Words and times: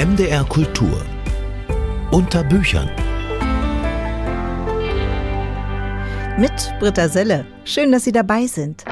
MDR 0.00 0.44
Kultur 0.44 1.04
unter 2.10 2.42
Büchern. 2.42 2.88
Mit 6.38 6.74
Britta 6.80 7.06
Selle. 7.06 7.44
Schön, 7.64 7.92
dass 7.92 8.04
Sie 8.04 8.12
dabei 8.12 8.46
sind. 8.46 8.82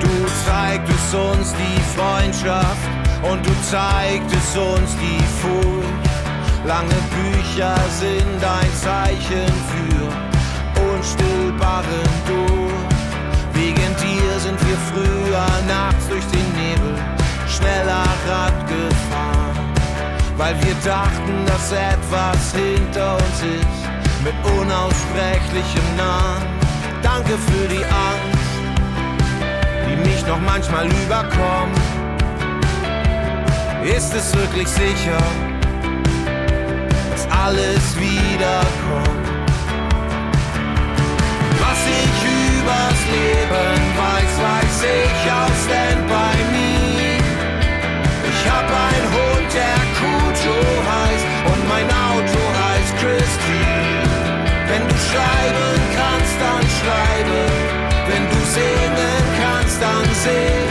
Du 0.00 0.26
zeigtest 0.46 1.14
uns 1.14 1.52
die 1.52 1.82
Freundschaft 1.94 2.88
und 3.30 3.44
du 3.44 3.52
zeigtest 3.70 4.56
uns 4.56 4.96
die 4.96 5.22
Furcht. 5.42 5.93
Lange 6.66 6.94
Bücher 7.12 7.74
sind 7.90 8.42
ein 8.42 8.72
Zeichen 8.74 9.52
für 9.70 10.92
unstillbaren 10.96 12.08
Durst. 12.26 12.96
Wegen 13.52 13.94
dir 13.96 14.40
sind 14.40 14.58
wir 14.66 14.78
früher 14.90 15.46
nachts 15.68 16.08
durch 16.08 16.24
den 16.32 16.52
Nebel 16.56 16.94
schneller 17.46 18.06
Rad 18.26 18.54
gefahren, 18.66 19.74
weil 20.38 20.54
wir 20.64 20.74
dachten, 20.82 21.44
dass 21.46 21.70
etwas 21.70 22.54
hinter 22.54 23.16
uns 23.16 23.42
ist 23.42 24.24
mit 24.24 24.34
unaussprechlichem 24.58 25.96
Namen. 25.98 26.46
Danke 27.02 27.36
für 27.36 27.68
die 27.68 27.84
Angst, 27.84 28.38
die 29.86 29.96
mich 30.08 30.26
noch 30.26 30.40
manchmal 30.40 30.86
überkommt. 30.86 31.78
Ist 33.84 34.14
es 34.14 34.34
wirklich 34.34 34.66
sicher, 34.66 35.18
alles 37.30 37.84
wiederkommt? 37.98 39.28
Was 41.60 41.80
ich 42.02 42.16
übers 42.24 43.00
Leben 43.14 43.80
weiß, 44.00 44.32
weiß 44.46 44.78
ich 45.00 45.32
aus 45.32 45.56
Stand-by 45.64 46.36
Me. 46.52 47.18
Ich 48.30 48.50
hab 48.50 48.66
einen 48.68 49.08
Hund, 49.16 49.48
der 49.52 49.80
Kujo 49.98 50.58
heißt 50.92 51.26
und 51.50 51.68
mein 51.68 51.88
Auto 52.10 52.40
heißt 52.62 52.92
Christine. 53.00 54.04
Wenn 54.68 54.84
du 54.88 54.96
schreiben 55.08 55.78
kannst, 55.96 56.36
dann 56.44 56.64
schreibe. 56.78 57.38
Wenn 58.08 58.24
du 58.28 58.40
singen 58.56 59.22
kannst, 59.40 59.80
dann 59.80 60.04
sing. 60.22 60.63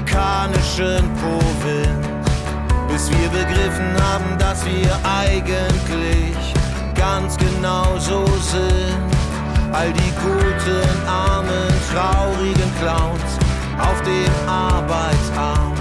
Amerikanischen 0.00 1.08
Provinz, 1.16 2.06
bis 2.88 3.10
wir 3.10 3.28
begriffen 3.28 3.94
haben, 4.00 4.38
dass 4.38 4.64
wir 4.64 4.90
eigentlich 5.04 6.36
ganz 6.94 7.36
genau 7.36 7.98
so 7.98 8.24
sind. 8.26 9.10
All 9.72 9.92
die 9.92 10.12
guten, 10.22 11.06
armen, 11.06 11.68
traurigen 11.92 12.72
Clowns 12.80 13.38
auf 13.78 14.00
dem 14.02 14.48
Arbeitsarm. 14.48 15.74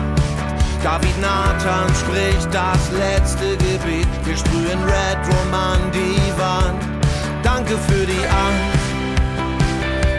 David 0.84 1.20
Nathan 1.20 1.90
spricht 1.96 2.54
das 2.54 2.92
letzte 2.92 3.58
Gebet. 3.58 4.08
Wir 4.24 4.38
sprühen 4.38 4.82
Red 4.84 5.18
Rum 5.28 5.54
an 5.54 5.92
die 5.92 6.40
Wand. 6.40 6.82
Danke 7.44 7.78
für 7.88 8.06
die 8.06 8.26
Angst, 8.28 8.86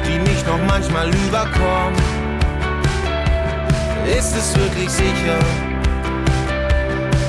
die 0.06 0.18
mich 0.18 0.44
noch 0.46 0.58
manchmal 0.66 1.08
überkommt. 1.08 2.19
Ist 4.06 4.36
es 4.36 4.56
wirklich 4.56 4.90
sicher, 4.90 5.38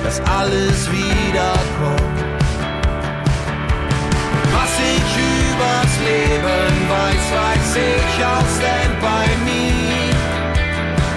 dass 0.03 0.21
alles 0.21 0.89
wiederkommt? 0.91 2.19
Was 4.51 4.71
ich 4.79 5.09
übers 5.51 5.93
Leben 6.05 6.73
weiß, 6.89 7.25
weiß 7.37 7.75
ich 7.75 8.25
aus 8.25 8.49
Stand-by 8.57 9.27
Me. 9.45 10.11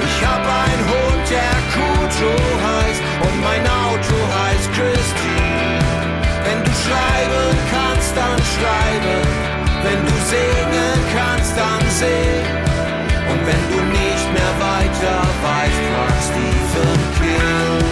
Ich 0.04 0.26
hab 0.26 0.42
einen 0.42 0.84
Hund, 0.91 1.25
der 1.31 1.56
Kujo 1.72 2.34
heißt 2.69 3.03
und 3.22 3.41
mein 3.41 3.65
Auto 3.66 4.16
heißt 4.38 4.69
Christine. 4.72 5.84
Wenn 6.44 6.62
du 6.62 6.71
schreiben 6.84 7.56
kannst, 7.71 8.16
dann 8.16 8.38
schreibe. 8.54 9.15
Wenn 9.82 10.00
du 10.04 10.15
singen 10.31 10.98
kannst, 11.15 11.56
dann 11.56 11.91
sing. 11.91 12.73
Wenn 13.43 13.65
du 13.71 13.81
nicht 13.91 14.27
mehr 14.33 14.55
weiter 14.61 15.19
weißt, 15.43 15.83
frag 15.91 16.17
Stephen 16.22 17.03
King. 17.19 17.84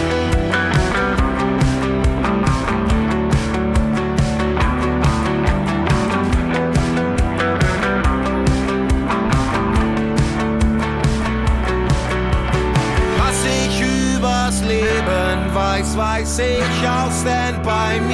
Was 13.17 13.39
ich 13.45 13.75
übers 13.81 14.57
Leben 14.61 15.53
weiß, 15.53 15.97
weiß 15.97 16.39
ich 16.39 16.87
aus 16.87 17.21
Stand-by 17.21 17.99
Me. 18.07 18.12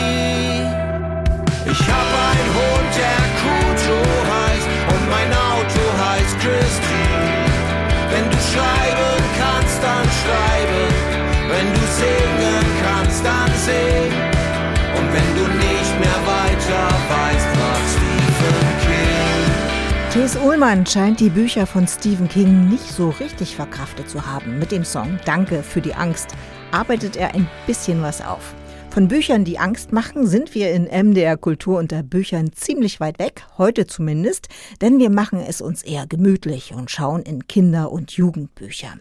T.S. 20.32 20.46
Ullmann 20.46 20.86
scheint 20.86 21.20
die 21.22 21.32
Bücher 21.32 21.66
von 21.66 21.88
Stephen 21.88 22.30
King 22.30 22.70
nicht 22.70 22.86
so 22.86 23.10
richtig 23.10 23.56
verkraftet 23.56 24.12
zu 24.12 24.28
haben. 24.28 24.60
Mit 24.60 24.72
dem 24.72 24.86
Song 24.86 25.20
Danke 25.26 25.64
für 25.64 25.82
die 25.82 25.96
Angst 25.96 26.36
arbeitet 26.72 27.16
er 27.16 27.34
ein 27.34 27.50
bisschen 27.66 28.04
was 28.04 28.22
auf. 28.22 28.54
Von 28.92 29.08
Büchern, 29.08 29.44
die 29.44 29.58
Angst 29.58 29.92
machen, 29.92 30.28
sind 30.28 30.54
wir 30.54 30.72
in 30.72 30.84
MDR 30.84 31.36
Kultur 31.36 31.80
unter 31.80 32.04
Büchern 32.04 32.54
ziemlich 32.54 33.00
weit 33.00 33.18
weg, 33.18 33.48
heute 33.58 33.88
zumindest, 33.88 34.50
denn 34.82 35.00
wir 35.00 35.10
machen 35.10 35.40
es 35.40 35.62
uns 35.62 35.82
eher 35.82 36.06
gemütlich 36.06 36.76
und 36.76 36.92
schauen 36.92 37.24
in 37.24 37.48
Kinder- 37.48 37.92
und 37.92 38.12
Jugendbücher. 38.12 39.00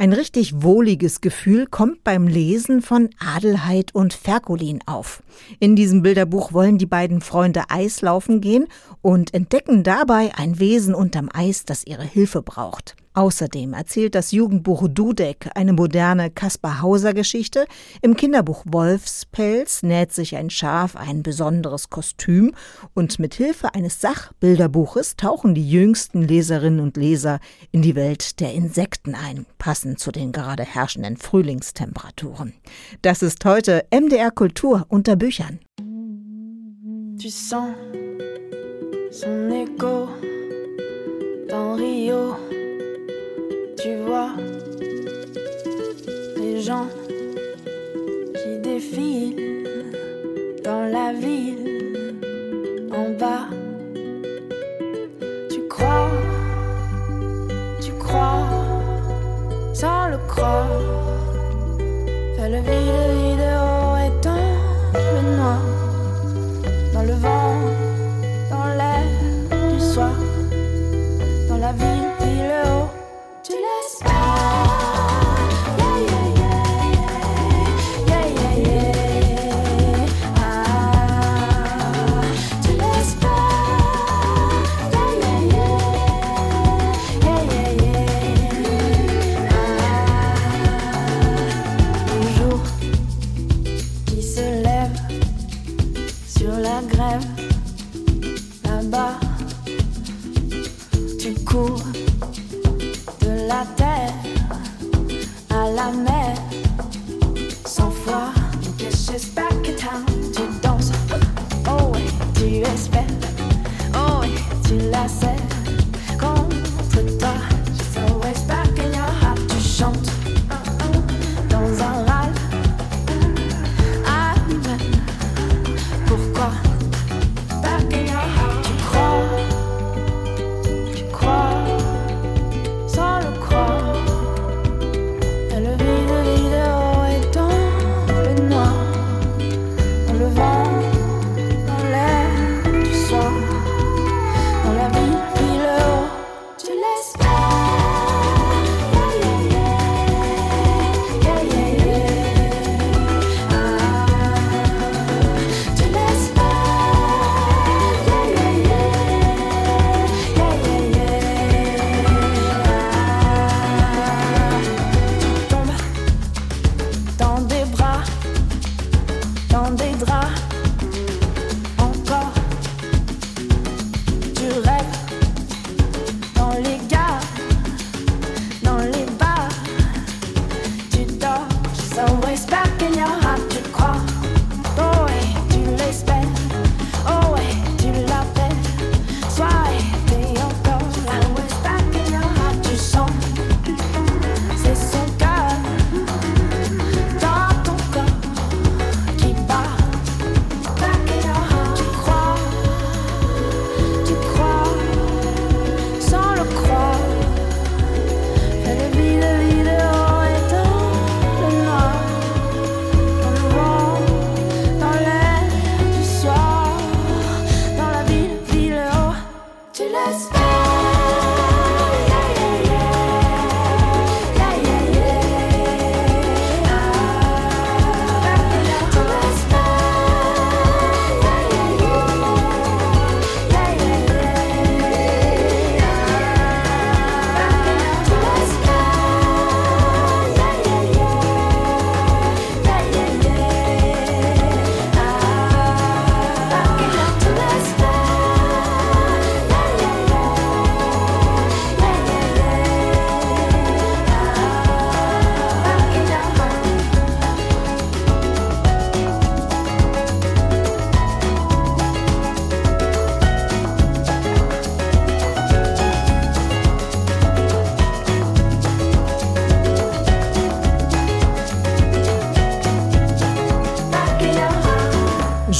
Ein 0.00 0.12
richtig 0.12 0.62
wohliges 0.62 1.20
Gefühl 1.20 1.66
kommt 1.66 2.04
beim 2.04 2.28
Lesen 2.28 2.82
von 2.82 3.10
Adelheid 3.18 3.96
und 3.96 4.14
Ferkulin 4.14 4.78
auf. 4.86 5.24
In 5.58 5.74
diesem 5.74 6.02
Bilderbuch 6.02 6.52
wollen 6.52 6.78
die 6.78 6.86
beiden 6.86 7.20
Freunde 7.20 7.64
Eislaufen 7.68 8.40
gehen 8.40 8.68
und 9.02 9.34
entdecken 9.34 9.82
dabei 9.82 10.30
ein 10.36 10.60
Wesen 10.60 10.94
unterm 10.94 11.28
Eis, 11.34 11.64
das 11.64 11.84
ihre 11.84 12.04
Hilfe 12.04 12.42
braucht. 12.42 12.94
Außerdem 13.18 13.72
erzählt 13.72 14.14
das 14.14 14.30
Jugendbuch 14.30 14.86
Dudek 14.88 15.50
eine 15.56 15.72
moderne 15.72 16.30
Kaspar 16.30 16.82
Hauser 16.82 17.14
Geschichte. 17.14 17.66
Im 18.00 18.14
Kinderbuch 18.14 18.62
Wolfspelz 18.64 19.82
näht 19.82 20.12
sich 20.12 20.36
ein 20.36 20.50
Schaf 20.50 20.94
ein 20.94 21.24
besonderes 21.24 21.90
Kostüm 21.90 22.54
und 22.94 23.18
mit 23.18 23.34
Hilfe 23.34 23.74
eines 23.74 24.00
Sachbilderbuches 24.00 25.16
tauchen 25.16 25.56
die 25.56 25.68
jüngsten 25.68 26.22
Leserinnen 26.22 26.78
und 26.78 26.96
Leser 26.96 27.40
in 27.72 27.82
die 27.82 27.96
Welt 27.96 28.38
der 28.38 28.54
Insekten 28.54 29.16
ein, 29.16 29.46
passend 29.58 29.98
zu 29.98 30.12
den 30.12 30.30
gerade 30.30 30.62
herrschenden 30.62 31.16
Frühlingstemperaturen. 31.16 32.52
Das 33.02 33.22
ist 33.22 33.44
heute 33.44 33.84
MDR 33.92 34.30
Kultur 34.30 34.86
unter 34.88 35.16
Büchern. 35.16 35.58
Tu 37.20 37.30
sens 37.30 37.74
son 39.10 39.50
écho 39.50 40.06
dans 41.48 41.76
Rio. 41.76 42.36
Tu 43.80 43.94
vois 43.94 44.30
les 46.36 46.60
gens 46.60 46.88
qui 48.34 48.58
défilent 48.58 49.64
dans 50.64 50.82
la 50.92 51.12
ville 51.12 52.16
en 52.90 53.10
bas. 53.10 53.46
Tu 55.48 55.60
crois, 55.68 56.10
tu 57.80 57.92
crois, 57.92 58.44
sans 59.72 60.08
le 60.08 60.18
croire. 60.26 60.66
Fais 62.36 62.50
le 62.50 62.58
vide, 62.58 63.17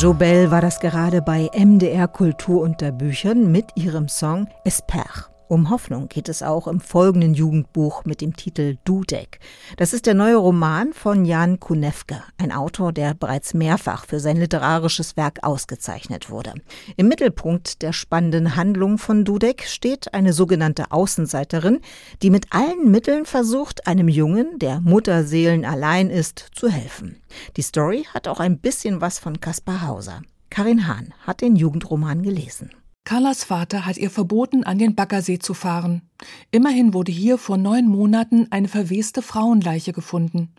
Jobel 0.00 0.52
war 0.52 0.60
das 0.60 0.78
gerade 0.78 1.22
bei 1.22 1.50
MDR 1.52 2.06
Kultur 2.06 2.62
unter 2.62 2.92
Büchern 2.92 3.50
mit 3.50 3.72
ihrem 3.74 4.06
Song 4.06 4.46
Esper. 4.62 5.26
Um 5.48 5.70
Hoffnung 5.70 6.10
geht 6.10 6.28
es 6.28 6.42
auch 6.42 6.68
im 6.68 6.78
folgenden 6.78 7.32
Jugendbuch 7.32 8.04
mit 8.04 8.20
dem 8.20 8.36
Titel 8.36 8.76
Dudek. 8.84 9.40
Das 9.78 9.94
ist 9.94 10.04
der 10.04 10.12
neue 10.12 10.36
Roman 10.36 10.92
von 10.92 11.24
Jan 11.24 11.58
Kunewka, 11.58 12.22
ein 12.36 12.52
Autor, 12.52 12.92
der 12.92 13.14
bereits 13.14 13.54
mehrfach 13.54 14.04
für 14.04 14.20
sein 14.20 14.36
literarisches 14.36 15.16
Werk 15.16 15.38
ausgezeichnet 15.42 16.28
wurde. 16.28 16.52
Im 16.98 17.08
Mittelpunkt 17.08 17.80
der 17.80 17.94
spannenden 17.94 18.56
Handlung 18.56 18.98
von 18.98 19.24
Dudek 19.24 19.64
steht 19.66 20.12
eine 20.12 20.34
sogenannte 20.34 20.92
Außenseiterin, 20.92 21.80
die 22.20 22.28
mit 22.28 22.52
allen 22.52 22.90
Mitteln 22.90 23.24
versucht, 23.24 23.86
einem 23.86 24.08
Jungen, 24.08 24.58
der 24.58 24.80
Mutterseelen 24.80 25.64
allein 25.64 26.10
ist, 26.10 26.44
zu 26.54 26.68
helfen. 26.68 27.22
Die 27.56 27.62
Story 27.62 28.06
hat 28.12 28.28
auch 28.28 28.40
ein 28.40 28.58
bisschen 28.58 29.00
was 29.00 29.18
von 29.18 29.40
Kaspar 29.40 29.86
Hauser. 29.86 30.20
Karin 30.50 30.86
Hahn 30.86 31.14
hat 31.26 31.40
den 31.40 31.56
Jugendroman 31.56 32.22
gelesen. 32.22 32.70
Carlas 33.04 33.44
Vater 33.44 33.86
hat 33.86 33.96
ihr 33.96 34.10
verboten, 34.10 34.64
an 34.64 34.78
den 34.78 34.94
Baggersee 34.94 35.38
zu 35.38 35.54
fahren. 35.54 36.02
Immerhin 36.50 36.92
wurde 36.92 37.12
hier 37.12 37.38
vor 37.38 37.56
neun 37.56 37.86
Monaten 37.86 38.48
eine 38.50 38.68
verweste 38.68 39.22
Frauenleiche 39.22 39.92
gefunden. 39.92 40.50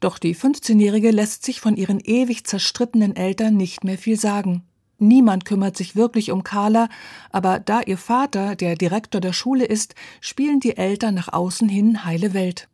Doch 0.00 0.18
die 0.18 0.34
15-Jährige 0.34 1.10
lässt 1.10 1.44
sich 1.44 1.60
von 1.60 1.76
ihren 1.76 2.00
ewig 2.00 2.44
zerstrittenen 2.44 3.16
Eltern 3.16 3.56
nicht 3.56 3.84
mehr 3.84 3.98
viel 3.98 4.18
sagen. 4.18 4.64
Niemand 4.98 5.44
kümmert 5.44 5.76
sich 5.76 5.94
wirklich 5.94 6.30
um 6.30 6.42
Carla, 6.42 6.88
aber 7.30 7.60
da 7.60 7.82
ihr 7.82 7.98
Vater 7.98 8.56
der 8.56 8.76
Direktor 8.76 9.20
der 9.20 9.32
Schule 9.32 9.64
ist, 9.64 9.94
spielen 10.20 10.60
die 10.60 10.76
Eltern 10.76 11.14
nach 11.14 11.32
außen 11.32 11.68
hin 11.68 12.04
heile 12.04 12.32
Welt. 12.34 12.68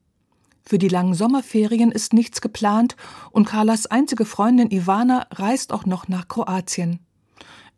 Für 0.65 0.79
die 0.79 0.89
langen 0.89 1.15
Sommerferien 1.15 1.91
ist 1.91 2.13
nichts 2.13 2.41
geplant 2.41 2.97
und 3.33 3.47
Carlas 3.47 3.87
einzige 3.87 4.25
Freundin 4.25 4.71
Ivana 4.71 5.27
reist 5.33 5.73
auch 5.73 5.85
noch 5.85 6.07
nach 6.07 6.29
Kroatien. 6.29 7.01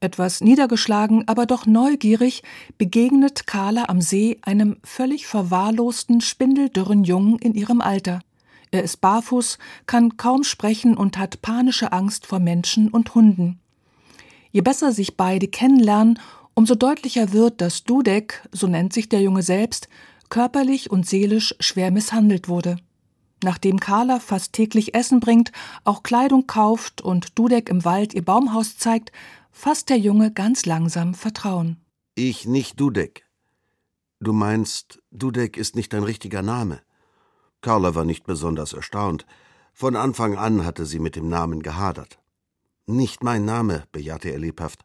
Etwas 0.05 0.43
niedergeschlagen, 0.43 1.27
aber 1.29 1.47
doch 1.47 1.65
neugierig 1.65 2.43
begegnet 2.77 3.47
Carla 3.47 3.87
am 3.89 4.03
See 4.03 4.37
einem 4.43 4.77
völlig 4.85 5.27
verwahrlosten, 5.27 6.21
spindeldürren 6.21 7.05
Jungen 7.05 7.39
in 7.39 7.55
ihrem 7.55 7.81
Alter. 7.81 8.21
Er 8.71 8.83
ist 8.83 9.01
barfuß, 9.01 9.57
kann 9.87 10.19
kaum 10.19 10.45
sprechen 10.45 10.95
und 10.95 11.17
hat 11.17 11.41
panische 11.41 11.93
Angst 11.93 12.27
vor 12.27 12.39
Menschen 12.39 12.91
und 12.91 13.15
Hunden. 13.15 13.61
Je 14.53 14.61
besser 14.61 14.93
sich 14.93 15.17
beide 15.17 15.49
kennenlernen, 15.49 16.19
umso 16.53 16.75
deutlicher 16.75 17.33
wird, 17.33 17.63
dass 17.63 17.85
Dudek, 17.85 18.47
so 18.53 18.67
nennt 18.67 18.93
sich 18.93 19.09
der 19.09 19.23
Junge 19.23 19.43
selbst, 19.43 19.89
körperlich 20.29 20.91
und 20.91 21.09
seelisch 21.09 21.55
schwer 21.61 21.91
misshandelt 21.91 22.47
wurde. 22.47 22.77
Nachdem 23.43 23.81
Carla 23.81 24.21
fast 24.21 24.53
täglich 24.53 24.95
Essen 24.95 25.21
bringt, 25.21 25.51
auch 25.85 26.03
Kleidung 26.03 26.47
kauft 26.47 27.01
und 27.01 27.39
Dudek 27.39 27.71
im 27.71 27.87
Wald 27.87 28.13
ihr 28.13 28.25
Baumhaus 28.25 28.77
zeigt, 28.77 29.11
fasst 29.55 29.89
der 29.89 29.99
Junge 29.99 30.33
ganz 30.33 30.67
langsam 30.67 31.15
Vertrauen. 31.15 31.81
Ich 32.17 32.45
nicht 32.45 32.79
Dudek. 32.79 33.25
Du 34.21 34.33
meinst, 34.33 35.01
Dudek 35.11 35.57
ist 35.57 35.77
nicht 35.77 35.93
dein 35.93 36.03
richtiger 36.03 36.43
Name. 36.43 36.83
Carla 37.63 37.95
war 37.95 38.05
nicht 38.05 38.27
besonders 38.27 38.73
erstaunt. 38.73 39.27
Von 39.73 39.97
Anfang 39.97 40.37
an 40.37 40.65
hatte 40.67 40.85
sie 40.85 40.99
mit 40.99 41.17
dem 41.17 41.29
Namen 41.29 41.63
gehadert. 41.63 42.19
Nicht 42.87 43.23
mein 43.23 43.45
Name, 43.45 43.85
bejahte 43.93 44.29
er 44.29 44.39
lebhaft. 44.39 44.85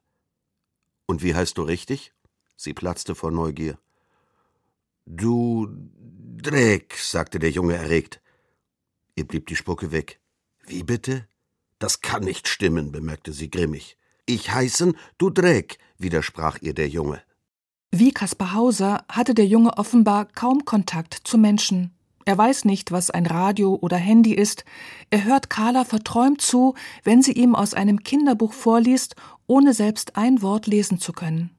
Und 1.07 1.23
wie 1.23 1.35
heißt 1.35 1.57
du 1.57 1.63
richtig? 1.63 2.13
Sie 2.55 2.73
platzte 2.73 3.15
vor 3.15 3.31
Neugier. 3.31 3.77
Du 5.05 5.67
Dreck, 6.38 6.95
sagte 6.97 7.39
der 7.39 7.51
Junge 7.51 7.75
erregt. 7.75 8.21
Ihr 9.15 9.27
blieb 9.27 9.47
die 9.47 9.55
Spucke 9.55 9.91
weg. 9.91 10.21
Wie 10.65 10.83
bitte? 10.83 11.27
Das 11.79 12.01
kann 12.01 12.23
nicht 12.23 12.47
stimmen, 12.47 12.91
bemerkte 12.91 13.33
sie 13.33 13.49
grimmig. 13.49 13.98
Ich 14.29 14.51
heißen, 14.51 14.95
du 15.17 15.31
Dreck, 15.31 15.79
widersprach 15.98 16.59
ihr 16.62 16.75
der 16.75 16.88
Junge. 16.88 17.19
Wie 17.89 18.12
Kaspar 18.12 18.53
Hauser 18.53 19.03
hatte 19.09 19.33
der 19.33 19.48
Junge 19.48 19.75
offenbar 19.79 20.25
kaum 20.25 20.65
Kontakt 20.65 21.15
zu 21.24 21.39
Menschen. 21.39 21.95
Er 22.25 22.38
weiß 22.38 22.65
nicht, 22.65 22.91
was 22.91 23.09
ein 23.09 23.25
Radio 23.25 23.79
oder 23.81 23.98
Handy 23.98 24.36
ist. 24.36 24.65
Er 25.09 25.24
hört 25.24 25.50
Carla 25.50 25.83
verträumt 25.83 26.41
zu, 26.41 26.75
wenn 27.03 27.24
sie 27.24 27.31
ihm 27.31 27.55
aus 27.55 27.74
einem 27.74 28.03
Kinderbuch 28.03 28.53
vorliest, 28.53 29.15
ohne 29.48 29.74
selbst 29.74 30.15
ein 30.15 30.43
Wort 30.43 30.67
lesen 30.67 31.00
zu 31.00 31.12
können. 31.12 31.50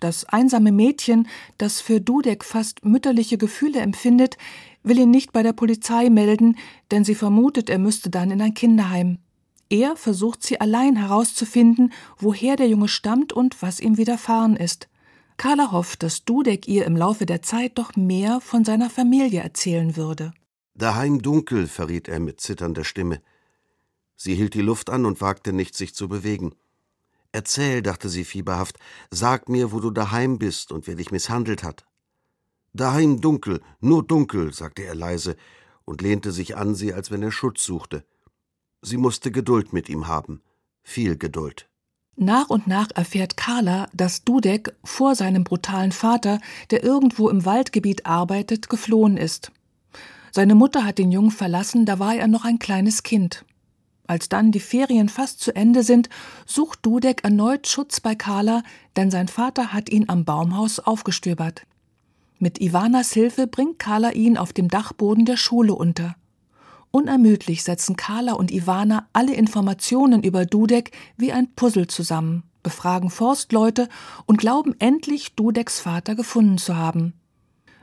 Das 0.00 0.24
einsame 0.24 0.72
Mädchen, 0.72 1.28
das 1.58 1.80
für 1.80 2.00
Dudek 2.00 2.44
fast 2.44 2.84
mütterliche 2.84 3.38
Gefühle 3.38 3.78
empfindet, 3.78 4.36
will 4.82 4.98
ihn 4.98 5.12
nicht 5.12 5.32
bei 5.32 5.44
der 5.44 5.52
Polizei 5.52 6.10
melden, 6.10 6.56
denn 6.90 7.04
sie 7.04 7.14
vermutet, 7.14 7.70
er 7.70 7.78
müsste 7.78 8.10
dann 8.10 8.32
in 8.32 8.42
ein 8.42 8.54
Kinderheim. 8.54 9.18
Er 9.70 9.96
versucht 9.96 10.42
sie 10.42 10.60
allein 10.60 10.96
herauszufinden, 10.96 11.92
woher 12.18 12.56
der 12.56 12.68
Junge 12.68 12.88
stammt 12.88 13.32
und 13.32 13.62
was 13.62 13.78
ihm 13.78 13.96
widerfahren 13.96 14.56
ist. 14.56 14.88
Carla 15.36 15.70
hofft, 15.70 16.02
dass 16.02 16.24
Dudek 16.24 16.66
ihr 16.66 16.84
im 16.84 16.96
Laufe 16.96 17.24
der 17.24 17.40
Zeit 17.40 17.78
doch 17.78 17.94
mehr 17.94 18.40
von 18.40 18.64
seiner 18.64 18.90
Familie 18.90 19.40
erzählen 19.40 19.96
würde. 19.96 20.32
Daheim 20.74 21.22
dunkel, 21.22 21.68
verriet 21.68 22.08
er 22.08 22.18
mit 22.18 22.40
zitternder 22.40 22.84
Stimme. 22.84 23.22
Sie 24.16 24.34
hielt 24.34 24.54
die 24.54 24.60
Luft 24.60 24.90
an 24.90 25.06
und 25.06 25.20
wagte 25.20 25.52
nicht, 25.52 25.76
sich 25.76 25.94
zu 25.94 26.08
bewegen. 26.08 26.54
Erzähl, 27.32 27.80
dachte 27.80 28.08
sie 28.08 28.24
fieberhaft, 28.24 28.76
sag 29.10 29.48
mir, 29.48 29.70
wo 29.70 29.78
du 29.78 29.90
daheim 29.90 30.38
bist 30.38 30.72
und 30.72 30.88
wer 30.88 30.96
dich 30.96 31.12
misshandelt 31.12 31.62
hat. 31.62 31.86
Daheim 32.72 33.20
dunkel, 33.20 33.62
nur 33.80 34.04
dunkel, 34.04 34.52
sagte 34.52 34.82
er 34.82 34.96
leise 34.96 35.36
und 35.84 36.02
lehnte 36.02 36.32
sich 36.32 36.56
an 36.56 36.74
sie, 36.74 36.92
als 36.92 37.10
wenn 37.10 37.22
er 37.22 37.32
Schutz 37.32 37.64
suchte. 37.64 38.04
Sie 38.82 38.96
musste 38.96 39.30
Geduld 39.30 39.72
mit 39.72 39.88
ihm 39.88 40.08
haben, 40.08 40.42
viel 40.82 41.16
Geduld. 41.16 41.68
Nach 42.16 42.50
und 42.50 42.66
nach 42.66 42.88
erfährt 42.94 43.36
Carla, 43.36 43.88
dass 43.94 44.24
Dudek 44.24 44.74
vor 44.84 45.14
seinem 45.14 45.44
brutalen 45.44 45.92
Vater, 45.92 46.38
der 46.70 46.82
irgendwo 46.82 47.28
im 47.28 47.44
Waldgebiet 47.44 48.04
arbeitet, 48.04 48.68
geflohen 48.68 49.16
ist. 49.16 49.52
Seine 50.32 50.54
Mutter 50.54 50.84
hat 50.84 50.98
den 50.98 51.12
Jungen 51.12 51.30
verlassen, 51.30 51.86
da 51.86 51.98
war 51.98 52.14
er 52.14 52.28
noch 52.28 52.44
ein 52.44 52.58
kleines 52.58 53.02
Kind. 53.02 53.44
Als 54.06 54.28
dann 54.28 54.52
die 54.52 54.60
Ferien 54.60 55.08
fast 55.08 55.40
zu 55.40 55.54
Ende 55.54 55.82
sind, 55.82 56.08
sucht 56.44 56.80
Dudek 56.82 57.22
erneut 57.24 57.68
Schutz 57.68 58.00
bei 58.00 58.14
Carla, 58.14 58.62
denn 58.96 59.10
sein 59.10 59.28
Vater 59.28 59.72
hat 59.72 59.88
ihn 59.88 60.08
am 60.08 60.24
Baumhaus 60.24 60.80
aufgestöbert. 60.80 61.62
Mit 62.38 62.60
Ivanas 62.60 63.12
Hilfe 63.12 63.46
bringt 63.46 63.78
Carla 63.78 64.10
ihn 64.12 64.36
auf 64.36 64.52
dem 64.52 64.68
Dachboden 64.68 65.26
der 65.26 65.36
Schule 65.36 65.74
unter. 65.74 66.16
Unermüdlich 66.92 67.62
setzen 67.62 67.96
Carla 67.96 68.32
und 68.32 68.50
Ivana 68.50 69.08
alle 69.12 69.34
Informationen 69.34 70.22
über 70.22 70.44
Dudek 70.44 70.90
wie 71.16 71.32
ein 71.32 71.54
Puzzle 71.54 71.86
zusammen, 71.86 72.42
befragen 72.62 73.10
Forstleute 73.10 73.88
und 74.26 74.38
glauben 74.38 74.74
endlich 74.80 75.34
Dudeks 75.34 75.78
Vater 75.78 76.16
gefunden 76.16 76.58
zu 76.58 76.76
haben. 76.76 77.14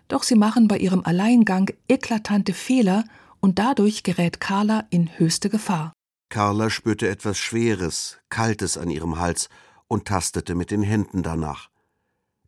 Doch 0.10 0.24
sie 0.24 0.36
machen 0.36 0.68
bei 0.68 0.78
ihrem 0.78 1.06
Alleingang 1.06 1.70
eklatante 1.88 2.54
Fehler 2.54 3.06
und 3.40 3.60
dadurch 3.60 4.04
gerät 4.04 4.40
Carla 4.40 4.86
in 4.90 5.18
höchste 5.18 5.50
Gefahr. 5.50 5.94
Carla 6.30 6.70
spürte 6.70 7.08
etwas 7.08 7.38
Schweres, 7.38 8.18
Kaltes 8.30 8.78
an 8.78 8.90
ihrem 8.90 9.20
Hals 9.20 9.48
und 9.88 10.06
tastete 10.06 10.56
mit 10.56 10.72
den 10.72 10.82
Händen 10.82 11.24
danach. 11.24 11.70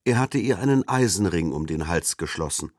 Er 0.03 0.19
hatte 0.19 0.37
ihr 0.37 0.59
einen 0.59 0.87
Eisenring 0.87 1.53
um 1.53 1.67
den 1.67 1.87
Hals 1.87 2.17
geschlossen. 2.17 2.71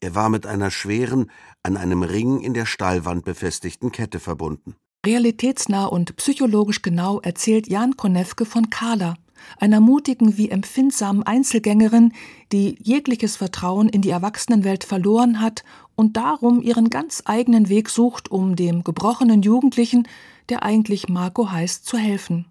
Er 0.00 0.14
war 0.14 0.28
mit 0.28 0.46
einer 0.46 0.70
schweren, 0.70 1.30
an 1.64 1.76
einem 1.76 2.02
Ring 2.02 2.40
in 2.40 2.54
der 2.54 2.66
Stallwand 2.66 3.24
befestigten 3.24 3.90
Kette 3.90 4.20
verbunden. 4.20 4.76
Realitätsnah 5.04 5.86
und 5.86 6.16
psychologisch 6.16 6.82
genau 6.82 7.20
erzählt 7.20 7.66
Jan 7.68 7.96
Konewke 7.96 8.46
von 8.46 8.70
Carla, 8.70 9.14
einer 9.58 9.80
mutigen 9.80 10.38
wie 10.38 10.50
empfindsamen 10.50 11.22
Einzelgängerin, 11.22 12.12
die 12.52 12.76
jegliches 12.80 13.36
Vertrauen 13.36 13.88
in 13.88 14.00
die 14.00 14.10
Erwachsenenwelt 14.10 14.84
verloren 14.84 15.40
hat 15.40 15.64
und 15.94 16.16
darum 16.16 16.62
ihren 16.62 16.90
ganz 16.90 17.22
eigenen 17.26 17.68
Weg 17.68 17.90
sucht, 17.90 18.30
um 18.30 18.56
dem 18.56 18.84
gebrochenen 18.84 19.42
Jugendlichen, 19.42 20.08
der 20.48 20.62
eigentlich 20.62 21.08
Marco 21.08 21.50
heißt, 21.50 21.84
zu 21.84 21.98
helfen. 21.98 22.46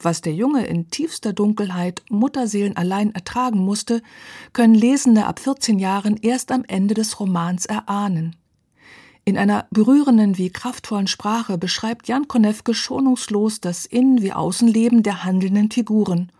Was 0.00 0.20
der 0.20 0.34
Junge 0.34 0.66
in 0.66 0.90
tiefster 0.90 1.32
Dunkelheit 1.32 2.02
Mutterseelen 2.10 2.76
allein 2.76 3.14
ertragen 3.14 3.60
musste, 3.60 4.02
können 4.52 4.74
Lesende 4.74 5.26
ab 5.26 5.38
14 5.38 5.78
Jahren 5.78 6.16
erst 6.16 6.52
am 6.52 6.64
Ende 6.66 6.94
des 6.94 7.20
Romans 7.20 7.66
erahnen. 7.66 8.36
In 9.26 9.38
einer 9.38 9.66
berührenden 9.70 10.36
wie 10.36 10.50
kraftvollen 10.50 11.06
Sprache 11.06 11.56
beschreibt 11.56 12.08
Jan 12.08 12.28
Konewke 12.28 12.74
schonungslos 12.74 13.60
das 13.60 13.86
Innen- 13.86 14.20
wie 14.20 14.32
Außenleben 14.32 15.02
der 15.02 15.24
handelnden 15.24 15.70
Figuren. 15.70 16.30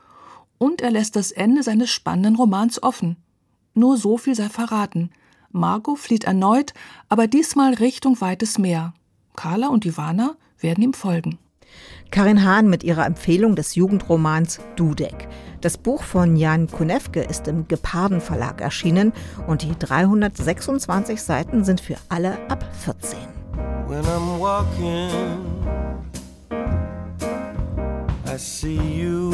Und 0.59 0.83
er 0.83 0.91
lässt 0.91 1.17
das 1.17 1.33
Ende 1.33 1.63
seines 1.63 1.91
spannenden 1.91 2.37
Romans 2.37 2.83
offen. 2.83 3.17
Nur 3.73 3.97
so 3.97 4.19
viel 4.19 4.35
sei 4.35 4.51
verraten. 4.51 5.11
Margot 5.51 5.99
flieht 5.99 6.25
erneut, 6.25 6.75
aber 7.09 7.27
diesmal 7.27 7.75
Richtung 7.75 8.21
weites 8.21 8.59
Meer. 8.59 8.93
Carla 9.35 9.69
und 9.69 9.87
Ivana 9.87 10.37
werden 10.59 10.85
ihm 10.85 10.93
folgen. 10.93 11.39
Karin 12.11 12.45
Hahn 12.45 12.69
mit 12.69 12.85
ihrer 12.85 13.07
Empfehlung 13.07 13.57
des 13.57 13.75
Jugendromans 13.75 14.61
Dudek. 14.77 15.29
Das 15.61 15.79
Buch 15.79 16.03
von 16.03 16.37
Jan 16.37 16.69
Kunewke 16.69 17.23
ist 17.23 17.49
im 17.49 17.67
Geparden 17.67 18.21
Verlag 18.21 18.61
erschienen 18.61 19.13
und 19.47 19.63
die 19.63 19.77
326 19.79 21.21
Seiten 21.21 21.65
sind 21.65 21.81
für 21.81 21.97
alle 22.09 22.39
ab 22.49 22.65
14. 22.85 23.19
When 23.89 24.05
I'm 24.05 24.39
walking, 24.39 25.11
I 28.27 28.37
see 28.39 28.77
you. 28.77 29.33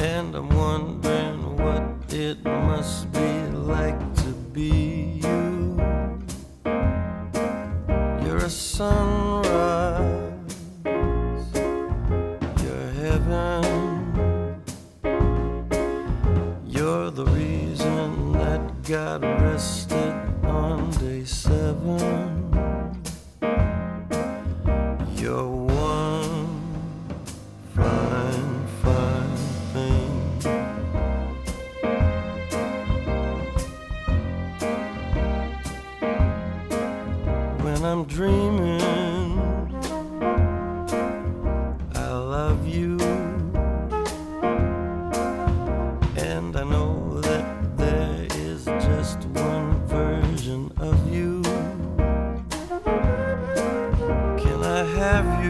And 0.00 0.34
I'm 0.34 0.48
wondering 0.50 1.56
what 1.56 1.82
it 2.12 2.44
must 2.44 3.12
be 3.12 3.50
like 3.52 3.98
to 4.16 4.32
be 4.52 4.87
the 8.48 8.54
sunrise, 8.54 10.32
you're 12.62 12.90
heaven. 13.02 14.62
You're 16.66 17.10
the 17.10 17.26
reason 17.26 18.32
that 18.32 18.62
God 18.84 19.22
rested. 19.22 20.07
have 54.98 55.44
you? 55.44 55.47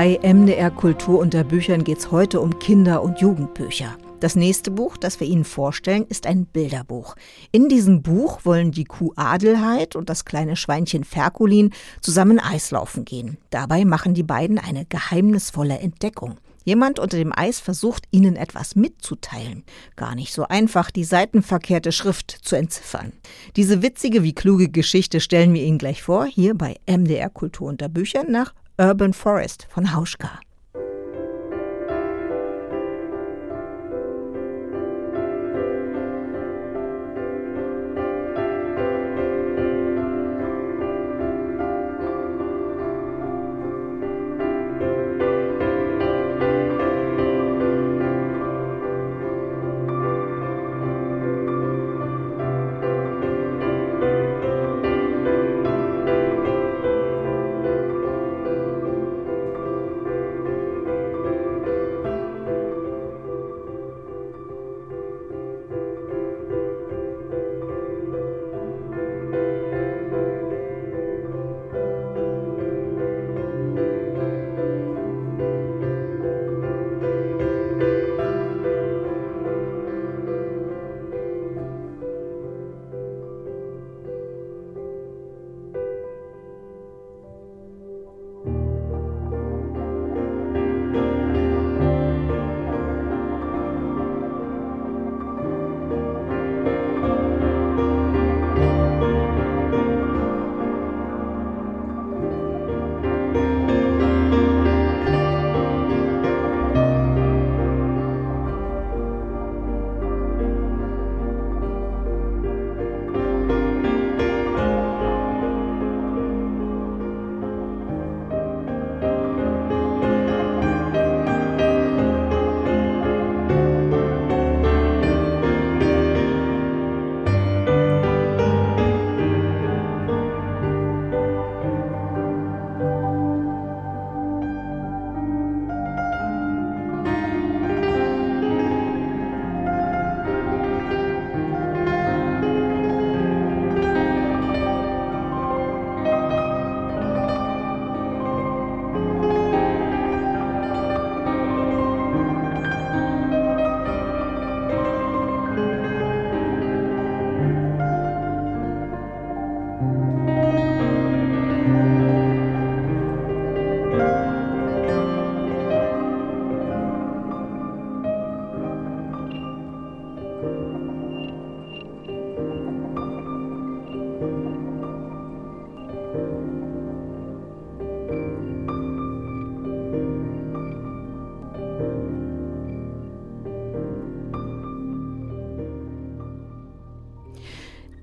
Bei 0.00 0.16
MDR 0.22 0.70
Kultur 0.70 1.18
unter 1.18 1.42
Büchern 1.42 1.82
geht 1.82 1.98
es 1.98 2.12
heute 2.12 2.40
um 2.40 2.60
Kinder- 2.60 3.02
und 3.02 3.20
Jugendbücher. 3.20 3.98
Das 4.20 4.36
nächste 4.36 4.70
Buch, 4.70 4.96
das 4.96 5.18
wir 5.18 5.26
Ihnen 5.26 5.42
vorstellen, 5.42 6.06
ist 6.08 6.28
ein 6.28 6.46
Bilderbuch. 6.46 7.16
In 7.50 7.68
diesem 7.68 8.00
Buch 8.02 8.44
wollen 8.44 8.70
die 8.70 8.84
Kuh 8.84 9.12
Adelheid 9.16 9.96
und 9.96 10.08
das 10.08 10.24
kleine 10.24 10.54
Schweinchen 10.54 11.02
Ferkulin 11.02 11.72
zusammen 12.00 12.38
Eislaufen 12.38 13.04
gehen. 13.04 13.38
Dabei 13.50 13.84
machen 13.84 14.14
die 14.14 14.22
beiden 14.22 14.60
eine 14.60 14.84
geheimnisvolle 14.84 15.80
Entdeckung. 15.80 16.36
Jemand 16.64 17.00
unter 17.00 17.16
dem 17.16 17.36
Eis 17.36 17.58
versucht, 17.58 18.04
ihnen 18.12 18.36
etwas 18.36 18.76
mitzuteilen. 18.76 19.64
Gar 19.96 20.14
nicht 20.14 20.32
so 20.32 20.44
einfach, 20.44 20.92
die 20.92 21.02
seitenverkehrte 21.02 21.90
Schrift 21.90 22.30
zu 22.30 22.54
entziffern. 22.54 23.14
Diese 23.56 23.82
witzige 23.82 24.22
wie 24.22 24.32
kluge 24.32 24.68
Geschichte 24.68 25.18
stellen 25.18 25.54
wir 25.54 25.64
Ihnen 25.64 25.78
gleich 25.78 26.04
vor, 26.04 26.26
hier 26.26 26.54
bei 26.54 26.76
MDR 26.86 27.30
Kultur 27.30 27.66
unter 27.66 27.88
Büchern 27.88 28.30
nach 28.30 28.54
Urban 28.80 29.12
Forest 29.12 29.66
von 29.70 29.92
Hauschka. 29.92 30.38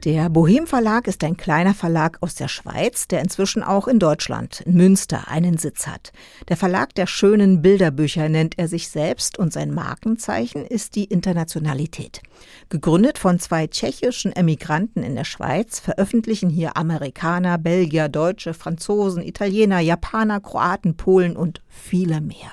Der 0.06 0.30
Bohem 0.30 0.68
Verlag 0.68 1.08
ist 1.08 1.24
ein 1.24 1.36
kleiner 1.36 1.74
Verlag 1.74 2.20
aus 2.22 2.36
der 2.36 2.48
Schweiz, 2.48 3.08
der 3.08 3.22
inzwischen 3.22 3.64
auch 3.64 3.88
in 3.88 3.98
Deutschland, 3.98 4.62
in 4.62 4.76
Münster, 4.76 5.30
einen 5.30 5.58
Sitz 5.58 5.88
hat. 5.88 6.12
Der 6.48 6.58
Verlag 6.58 6.94
der 6.94 7.08
schönen 7.08 7.64
Bilderbücher 7.64 8.30
nennt 8.30 8.60
er 8.60 8.68
sich 8.68 8.90
selbst 8.90 9.40
und 9.40 9.52
sein 9.52 9.74
Markenzeichen 9.74 10.64
ist 10.64 10.94
die 10.94 11.06
Internationalität. 11.06 12.22
Gegründet 12.70 13.18
von 13.18 13.40
zwei 13.40 13.66
tschechischen 13.66 14.32
Emigranten 14.32 15.02
in 15.02 15.16
der 15.16 15.24
Schweiz 15.24 15.80
veröffentlichen 15.80 16.52
hier 16.52 16.78
Amerikaner, 16.78 17.58
Belgier, 17.58 18.08
Deutsche, 18.08 18.54
Franzosen, 18.54 19.24
Italiener, 19.24 19.80
Japaner, 19.80 20.40
Kroaten, 20.40 20.98
Polen 20.98 21.36
und 21.36 21.64
viele 21.68 22.22
mehr. 22.22 22.52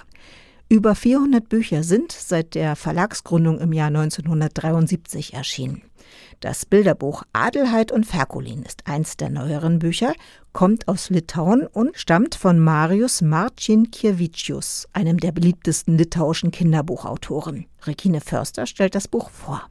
Über 0.70 0.94
400 0.94 1.50
Bücher 1.50 1.82
sind 1.82 2.12
seit 2.12 2.54
der 2.54 2.76
Verlagsgründung 2.76 3.60
im 3.60 3.74
Jahr 3.74 3.88
1973 3.88 5.34
erschienen. 5.34 5.82
Das 6.42 6.66
Bilderbuch 6.66 7.22
Adelheid 7.33 7.92
und 7.92 8.05
Ferkulin 8.05 8.64
ist 8.64 8.88
eins 8.88 9.16
der 9.16 9.31
neueren 9.31 9.78
Bücher, 9.78 10.12
kommt 10.52 10.88
aus 10.88 11.09
Litauen 11.09 11.68
und 11.68 11.96
stammt 11.96 12.35
von 12.35 12.59
Marius 12.59 13.22
Marcinkiewiczius, 13.22 14.88
einem 14.92 15.20
der 15.20 15.31
beliebtesten 15.31 15.96
litauischen 15.96 16.50
Kinderbuchautoren. 16.50 17.66
Regine 17.87 18.20
Förster 18.20 18.66
stellt 18.66 18.96
das 18.96 19.07
Buch 19.07 19.31
vor. 19.31 19.68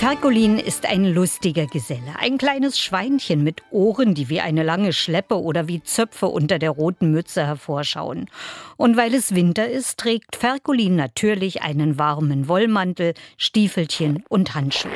Ferkulin 0.00 0.58
ist 0.58 0.86
ein 0.86 1.04
lustiger 1.04 1.66
Geselle, 1.66 2.14
ein 2.18 2.38
kleines 2.38 2.78
Schweinchen 2.78 3.44
mit 3.44 3.62
Ohren, 3.70 4.14
die 4.14 4.30
wie 4.30 4.40
eine 4.40 4.62
lange 4.62 4.94
Schleppe 4.94 5.38
oder 5.38 5.68
wie 5.68 5.82
Zöpfe 5.82 6.24
unter 6.28 6.58
der 6.58 6.70
roten 6.70 7.10
Mütze 7.10 7.46
hervorschauen. 7.46 8.30
Und 8.78 8.96
weil 8.96 9.12
es 9.12 9.34
Winter 9.34 9.68
ist, 9.68 9.98
trägt 9.98 10.36
Ferkulin 10.36 10.96
natürlich 10.96 11.60
einen 11.60 11.98
warmen 11.98 12.48
Wollmantel, 12.48 13.12
Stiefelchen 13.36 14.24
und 14.30 14.54
Handschuhe. 14.54 14.90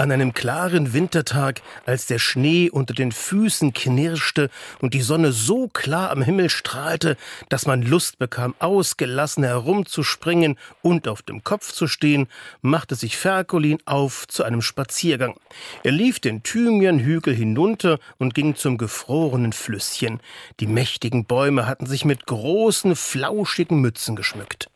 An 0.00 0.10
einem 0.10 0.32
klaren 0.32 0.94
Wintertag, 0.94 1.60
als 1.84 2.06
der 2.06 2.18
Schnee 2.18 2.70
unter 2.70 2.94
den 2.94 3.12
Füßen 3.12 3.74
knirschte 3.74 4.48
und 4.80 4.94
die 4.94 5.02
Sonne 5.02 5.30
so 5.30 5.68
klar 5.68 6.08
am 6.10 6.22
Himmel 6.22 6.48
strahlte, 6.48 7.18
dass 7.50 7.66
man 7.66 7.82
Lust 7.82 8.18
bekam, 8.18 8.54
ausgelassen 8.60 9.44
herumzuspringen 9.44 10.56
und 10.80 11.06
auf 11.06 11.20
dem 11.20 11.44
Kopf 11.44 11.72
zu 11.72 11.86
stehen, 11.86 12.28
machte 12.62 12.94
sich 12.94 13.18
Ferkolin 13.18 13.76
auf 13.84 14.26
zu 14.26 14.42
einem 14.42 14.62
Spaziergang. 14.62 15.34
Er 15.82 15.92
lief 15.92 16.18
den 16.18 16.42
Thymianhügel 16.42 17.34
hinunter 17.34 17.98
und 18.16 18.32
ging 18.32 18.56
zum 18.56 18.78
gefrorenen 18.78 19.52
Flüsschen. 19.52 20.20
Die 20.60 20.66
mächtigen 20.66 21.26
Bäume 21.26 21.66
hatten 21.66 21.84
sich 21.84 22.06
mit 22.06 22.24
großen, 22.24 22.96
flauschigen 22.96 23.82
Mützen 23.82 24.16
geschmückt. 24.16 24.70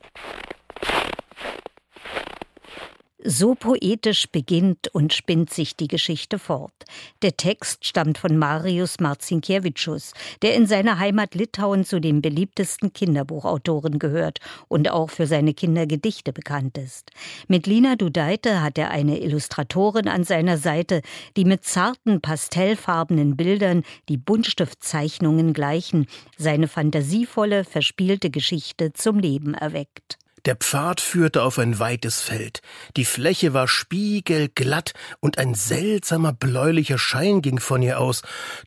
So 3.27 3.55
poetisch 3.55 4.29
beginnt 4.31 4.89
und 4.93 5.15
spinnt 5.15 5.49
sich 5.49 5.77
die 5.77 5.89
Geschichte 5.89 6.39
fort. 6.39 6.75
Der 7.23 7.39
Text 7.39 7.87
stammt 7.87 8.19
von 8.19 8.37
Marius 8.37 9.01
Marcinkiewiczus, 9.01 10.13
der 10.43 10.55
in 10.55 10.67
seiner 10.67 10.99
Heimat 10.99 11.35
Litauen 11.35 11.87
zu 11.87 12.03
den 12.03 12.21
beliebtesten 12.21 12.93
Kinderbuchautoren 12.93 13.99
gehört 13.99 14.41
und 14.69 14.91
auch 14.91 15.09
für 15.09 15.27
seine 15.27 15.55
Kindergedichte 15.55 16.35
bekannt 16.35 16.77
ist. 16.77 17.13
Mit 17.49 17.67
Lina 17.67 17.97
Dudeite 17.97 18.61
hat 18.61 18.77
er 18.77 18.91
eine 18.91 19.19
Illustratorin 19.19 20.07
an 20.07 20.25
seiner 20.25 20.59
Seite, 20.59 21.01
die 21.39 21.47
mit 21.47 21.65
zarten 21.65 22.21
pastellfarbenen 22.21 23.39
Bildern, 23.39 23.85
die 24.11 24.19
Buntstiftzeichnungen 24.19 25.55
gleichen, 25.55 26.09
seine 26.37 26.69
fantasievolle, 26.69 27.65
verspielte 27.65 28.29
Geschichte 28.29 28.93
zum 28.93 29.19
Leben 29.19 29.55
erweckt. 29.55 30.19
Der 30.45 30.57
Pfad 30.57 31.01
führte 31.01 31.43
auf 31.43 31.59
ein 31.59 31.79
weites 31.79 32.21
Feld. 32.21 32.61
Die 32.99 33.07
Fläche 33.07 33.55
war 33.55 33.67
spiegelglatt 33.67 34.93
und 35.21 35.39
ein 35.39 35.55
seltsamer 35.55 36.35
bläulicher 36.35 36.99
Schein 36.99 37.41
ging 37.41 37.61
von 37.61 37.81
ihr 37.81 37.99
aus. 37.99 38.21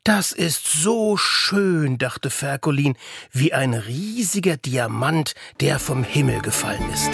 Das 0.04 0.32
ist 0.32 0.66
so 0.66 1.18
schön, 1.18 2.00
dachte 2.00 2.32
Ferkolin, 2.32 2.98
wie 3.32 3.54
ein 3.54 3.76
riesiger 3.76 4.58
Diamant, 4.58 5.36
der 5.60 5.78
vom 5.78 6.04
Himmel 6.04 6.42
gefallen 6.42 6.90
ist. 6.92 7.12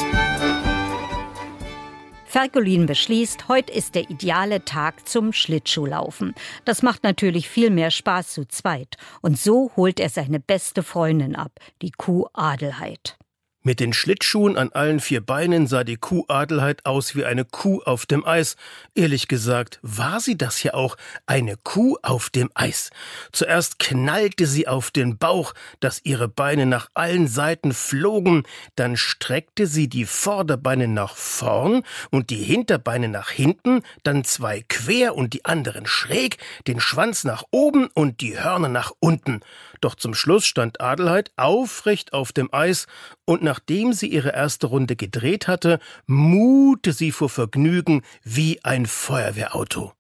Ferkulin 2.26 2.86
beschließt, 2.86 3.49
heute 3.49 3.71
ist 3.73 3.95
der 3.95 4.10
ideale 4.10 4.63
Tag 4.63 5.08
zum 5.08 5.34
Schlittschuhlaufen. 5.34 6.34
Das 6.63 6.82
macht 6.82 7.04
natürlich 7.04 7.49
viel 7.49 7.69
mehr 7.69 7.91
Spaß 7.91 8.32
zu 8.32 8.47
zweit. 8.47 8.95
Und 9.21 9.38
so 9.38 9.71
holt 9.76 9.99
er 9.99 10.10
seine 10.10 10.39
beste 10.39 10.84
Freundin 10.84 11.36
ab, 11.36 11.52
die 11.82 11.91
Kuh 11.91 12.28
Adelheid. 12.34 13.17
Mit 13.65 13.80
den 13.80 13.93
Schlittschuhen 13.93 14.58
an 14.58 14.73
allen 14.73 14.99
vier 14.99 15.26
Beinen 15.26 15.67
sah 15.67 15.86
die 15.86 15.95
Kuh 15.95 16.26
Adelheid 16.28 16.86
aus 16.86 17.15
wie 17.15 17.23
eine 17.23 17.45
Kuh 17.45 17.82
auf 17.84 18.06
dem 18.06 18.26
Eis. 18.26 18.58
Ehrlich 18.93 19.30
gesagt, 19.30 19.80
war 19.82 20.19
sie 20.19 20.38
das 20.38 20.62
ja 20.63 20.73
auch, 20.73 20.97
eine 21.28 21.56
Kuh 21.63 21.97
auf 22.02 22.30
dem 22.30 22.52
Eis. 22.56 22.89
Zuerst 23.32 23.80
knallte 23.80 24.47
sie 24.47 24.67
auf 24.67 24.91
den 24.91 25.17
Bauch, 25.17 25.54
dass 25.80 26.02
ihre 26.04 26.28
Beine 26.28 26.65
nach 26.65 26.89
allen 26.93 27.30
Seiten 27.30 27.73
flogen, 27.73 28.43
dann 28.76 28.97
streckte 28.97 29.65
sie 29.65 29.88
die 29.88 30.06
Vorderbeine 30.06 30.89
nach 30.89 31.15
vorn 31.15 31.84
und 32.12 32.32
die 32.32 32.43
Hinterbeine 32.43 33.08
nach 33.08 33.30
hinten, 33.30 33.84
dann 34.04 34.26
zwei 34.26 34.65
quer 34.67 35.15
und 35.15 35.32
die 35.32 35.45
anderen 35.45 35.86
schräg, 35.86 36.38
den 36.67 36.82
Schwanz 36.82 37.23
nach 37.23 37.43
oben 37.49 37.88
und 37.93 38.19
die 38.19 38.38
Hörner 38.38 38.67
nach 38.67 38.91
unten. 38.99 39.39
Doch 39.80 39.95
zum 39.95 40.13
Schluss 40.13 40.45
stand 40.45 40.82
Adelheid 40.82 41.32
aufrecht 41.38 42.12
auf 42.12 42.34
dem 42.34 42.54
Eis 42.54 42.88
und 43.25 43.43
nachdem 43.43 43.93
sie 43.93 44.07
ihre 44.07 44.33
erste 44.33 44.67
Runde 44.67 44.95
gedreht 44.95 45.47
hatte, 45.47 45.79
mute 46.05 46.93
sie 46.93 47.12
vor 47.12 47.29
Vergnügen 47.29 48.01
wie 48.23 48.59
ein 48.63 48.86
Feuerwehrauto. 48.86 49.93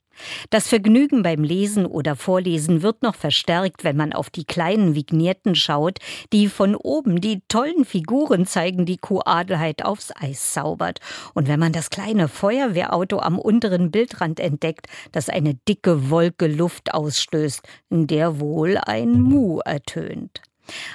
Das 0.49 0.67
Vergnügen 0.67 1.23
beim 1.23 1.43
Lesen 1.43 1.85
oder 1.85 2.15
Vorlesen 2.15 2.81
wird 2.81 3.01
noch 3.01 3.15
verstärkt, 3.15 3.83
wenn 3.83 3.97
man 3.97 4.13
auf 4.13 4.29
die 4.29 4.45
kleinen 4.45 4.95
Vignetten 4.95 5.55
schaut, 5.55 5.99
die 6.31 6.47
von 6.47 6.75
oben 6.75 7.19
die 7.19 7.41
tollen 7.47 7.83
Figuren 7.83 8.45
zeigen, 8.45 8.85
die 8.85 8.97
Kuh 8.97 9.21
Adelheid 9.25 9.83
aufs 9.83 10.11
Eis 10.15 10.53
zaubert. 10.53 10.99
Und 11.33 11.47
wenn 11.47 11.59
man 11.59 11.71
das 11.71 11.89
kleine 11.89 12.27
Feuerwehrauto 12.27 13.19
am 13.19 13.39
unteren 13.39 13.91
Bildrand 13.91 14.39
entdeckt, 14.39 14.87
das 15.11 15.29
eine 15.29 15.55
dicke 15.67 16.09
Wolke 16.09 16.47
Luft 16.47 16.93
ausstößt, 16.93 17.61
in 17.89 18.07
der 18.07 18.39
wohl 18.39 18.77
ein 18.77 19.19
Mu 19.19 19.59
ertönt. 19.59 20.41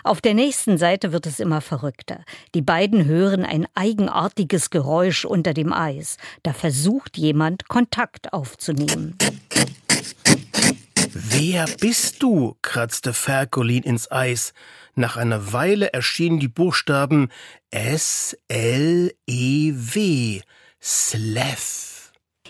Auf 0.05 0.21
der 0.21 0.35
nächsten 0.35 0.79
Seite 0.79 1.13
wird 1.13 1.27
es 1.27 1.41
immer 1.41 1.61
verrückter. 1.61 2.25
Die 2.55 2.63
beiden 2.63 3.05
hören 3.05 3.45
ein 3.45 3.67
eigenartiges 3.75 4.71
Geräusch 4.71 5.25
unter 5.25 5.55
dem 5.55 5.73
Eis. 5.73 6.17
Da 6.43 6.53
versucht 6.53 7.17
jemand, 7.17 7.69
Kontakt 7.69 8.33
aufzunehmen. 8.33 9.17
Wer 11.13 11.67
bist 11.81 12.23
du? 12.23 12.57
kratzte 12.63 13.13
Ferkolin 13.13 13.83
ins 13.83 14.11
Eis. 14.11 14.53
Nach 14.95 15.17
einer 15.17 15.53
Weile 15.53 15.93
erschienen 15.93 16.41
die 16.41 16.49
Buchstaben 16.49 17.29
S-L-E-W. 17.71 18.41
Sleth. 20.81 21.99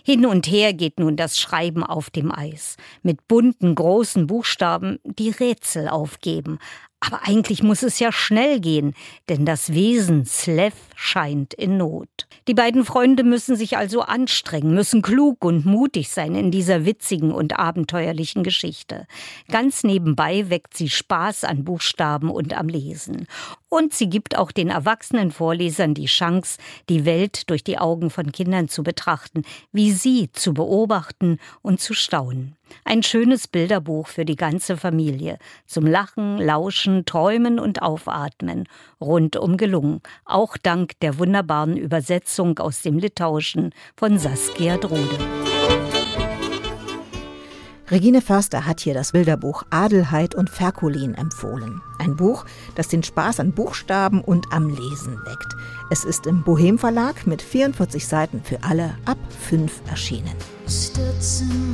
Hin 0.05 0.25
und 0.25 0.47
her 0.47 0.73
geht 0.73 0.99
nun 0.99 1.17
das 1.17 1.39
Schreiben 1.39 1.85
auf 1.85 2.09
dem 2.09 2.33
Eis, 2.33 2.77
mit 3.03 3.29
bunten 3.29 3.75
großen 3.75 4.27
Buchstaben, 4.27 4.99
die 5.05 5.31
Rätsel 5.31 5.89
aufgeben, 5.89 6.59
aber 7.01 7.21
eigentlich 7.27 7.63
muss 7.63 7.83
es 7.83 7.99
ja 8.01 8.11
schnell 8.11 8.61
gehen, 8.61 8.95
denn 9.29 9.47
das 9.47 9.73
Wesen 9.73 10.25
Slev 10.27 10.75
scheint 10.97 11.55
in 11.55 11.77
Not. 11.77 12.27
Die 12.49 12.55
beiden 12.55 12.85
Freunde 12.85 13.23
müssen 13.23 13.57
sich 13.57 13.77
also 13.77 14.03
anstrengen, 14.03 14.75
müssen 14.75 15.01
klug 15.01 15.45
und 15.45 15.65
mutig 15.65 16.11
sein 16.11 16.35
in 16.35 16.51
dieser 16.51 16.85
witzigen 16.85 17.31
und 17.31 17.59
abenteuerlichen 17.59 18.43
Geschichte. 18.43 19.07
Ganz 19.49 19.85
nebenbei 19.85 20.51
weckt 20.51 20.77
sie 20.77 20.89
Spaß 20.89 21.45
an 21.45 21.65
Buchstaben 21.65 22.31
und 22.31 22.53
am 22.53 22.69
Lesen. 22.69 23.27
Und 23.69 23.93
sie 23.93 24.09
gibt 24.09 24.37
auch 24.37 24.51
den 24.51 24.71
erwachsenen 24.71 25.31
Vorlesern 25.31 25.95
die 25.95 26.07
Chance, 26.07 26.59
die 26.89 27.05
Welt 27.05 27.51
durch 27.51 27.63
die 27.63 27.79
Augen 27.79 28.11
von 28.11 28.33
Kindern 28.33 28.69
zu 28.69 28.83
betrachten, 28.83 29.43
wie 29.73 29.93
sie 29.93 30.31
zu 30.33 30.55
beobachten 30.55 31.39
und 31.61 31.81
zu 31.81 31.93
staunen. 31.93 32.57
Ein 32.85 33.03
schönes 33.03 33.49
Bilderbuch 33.49 34.09
für 34.09 34.25
die 34.25 34.37
ganze 34.37 34.77
Familie. 34.77 35.39
Zum 35.67 35.87
Lachen, 35.87 36.39
Lauschen, 36.39 37.05
Träumen 37.05 37.59
und 37.59 37.83
Aufatmen. 37.83 38.69
Rundum 39.01 39.57
gelungen. 39.57 40.01
Auch 40.25 40.57
dank 40.57 40.99
der 41.01 41.19
wunderbaren 41.19 41.77
Übersetzung 41.77 42.59
aus 42.59 42.83
dem 42.83 42.99
Litauischen 42.99 43.75
von 43.97 44.19
Saskia 44.19 44.77
Drude. 44.77 45.48
Regine 47.91 48.21
Förster 48.21 48.67
hat 48.67 48.81
hier 48.81 48.93
das 48.93 49.13
Bilderbuch 49.13 49.63
Adelheid 49.71 50.35
und 50.35 50.51
Ferkulin 50.51 51.15
empfohlen. 51.15 51.81
Ein 51.99 52.17
Buch, 52.17 52.45
das 52.75 52.89
den 52.89 53.03
Spaß 53.03 53.41
an 53.41 53.53
Buchstaben 53.53 54.21
und 54.21 54.53
am 54.53 54.69
Lesen 54.69 55.19
weckt. 55.25 55.55
Es 55.91 56.05
ist 56.05 56.27
im 56.27 56.43
Bohem 56.43 56.79
Verlag 56.79 57.27
mit 57.27 57.41
44 57.41 58.07
Seiten 58.07 58.43
für 58.43 58.63
alle 58.63 58.95
ab 59.07 59.19
5 59.49 59.83
erschienen. 59.89 60.35
Stützen 60.67 61.69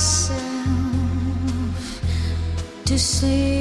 myself 0.00 0.40
to 2.86 2.98
sleep. 2.98 3.59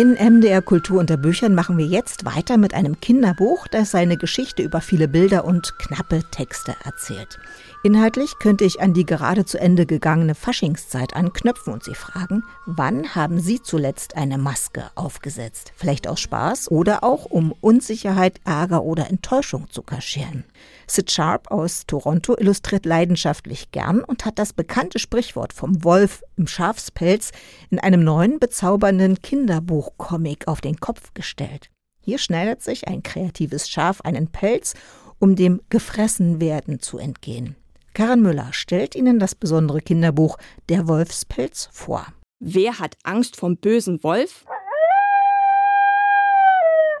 In 0.00 0.14
MDR 0.14 0.62
Kultur 0.62 0.98
unter 0.98 1.18
Büchern 1.18 1.54
machen 1.54 1.76
wir 1.76 1.84
jetzt 1.84 2.24
weiter 2.24 2.56
mit 2.56 2.72
einem 2.72 3.02
Kinderbuch, 3.02 3.68
das 3.68 3.90
seine 3.90 4.16
Geschichte 4.16 4.62
über 4.62 4.80
viele 4.80 5.08
Bilder 5.08 5.44
und 5.44 5.78
knappe 5.78 6.22
Texte 6.30 6.74
erzählt. 6.84 7.38
Inhaltlich 7.82 8.38
könnte 8.38 8.66
ich 8.66 8.82
an 8.82 8.92
die 8.92 9.06
gerade 9.06 9.46
zu 9.46 9.58
Ende 9.58 9.86
gegangene 9.86 10.34
Faschingszeit 10.34 11.16
anknüpfen 11.16 11.72
und 11.72 11.82
Sie 11.82 11.94
fragen, 11.94 12.42
wann 12.66 13.14
haben 13.14 13.40
Sie 13.40 13.62
zuletzt 13.62 14.18
eine 14.18 14.36
Maske 14.36 14.90
aufgesetzt? 14.96 15.72
Vielleicht 15.76 16.06
aus 16.06 16.20
Spaß 16.20 16.70
oder 16.70 17.02
auch 17.02 17.24
um 17.24 17.54
Unsicherheit, 17.62 18.38
Ärger 18.44 18.82
oder 18.82 19.08
Enttäuschung 19.08 19.70
zu 19.70 19.80
kaschieren. 19.80 20.44
Sid 20.86 21.10
Sharp 21.10 21.50
aus 21.50 21.86
Toronto 21.86 22.36
illustriert 22.36 22.84
leidenschaftlich 22.84 23.70
gern 23.70 24.04
und 24.04 24.26
hat 24.26 24.38
das 24.38 24.52
bekannte 24.52 24.98
Sprichwort 24.98 25.54
vom 25.54 25.82
Wolf 25.82 26.22
im 26.36 26.46
Schafspelz 26.46 27.30
in 27.70 27.78
einem 27.78 28.04
neuen 28.04 28.38
bezaubernden 28.38 29.22
Kinderbuchcomic 29.22 30.48
auf 30.48 30.60
den 30.60 30.80
Kopf 30.80 31.14
gestellt. 31.14 31.70
Hier 32.02 32.18
schneidet 32.18 32.62
sich 32.62 32.88
ein 32.88 33.02
kreatives 33.02 33.70
Schaf 33.70 34.02
einen 34.02 34.28
Pelz, 34.28 34.74
um 35.18 35.34
dem 35.34 35.62
Gefressenwerden 35.70 36.80
zu 36.80 36.98
entgehen. 36.98 37.56
Karin 37.94 38.22
Müller 38.22 38.52
stellt 38.52 38.94
Ihnen 38.94 39.18
das 39.18 39.34
besondere 39.34 39.80
Kinderbuch 39.80 40.38
Der 40.68 40.86
Wolfspelz 40.86 41.68
vor. 41.72 42.06
Wer 42.38 42.78
hat 42.78 42.96
Angst 43.02 43.36
vom 43.36 43.56
bösen 43.56 44.02
Wolf? 44.02 44.44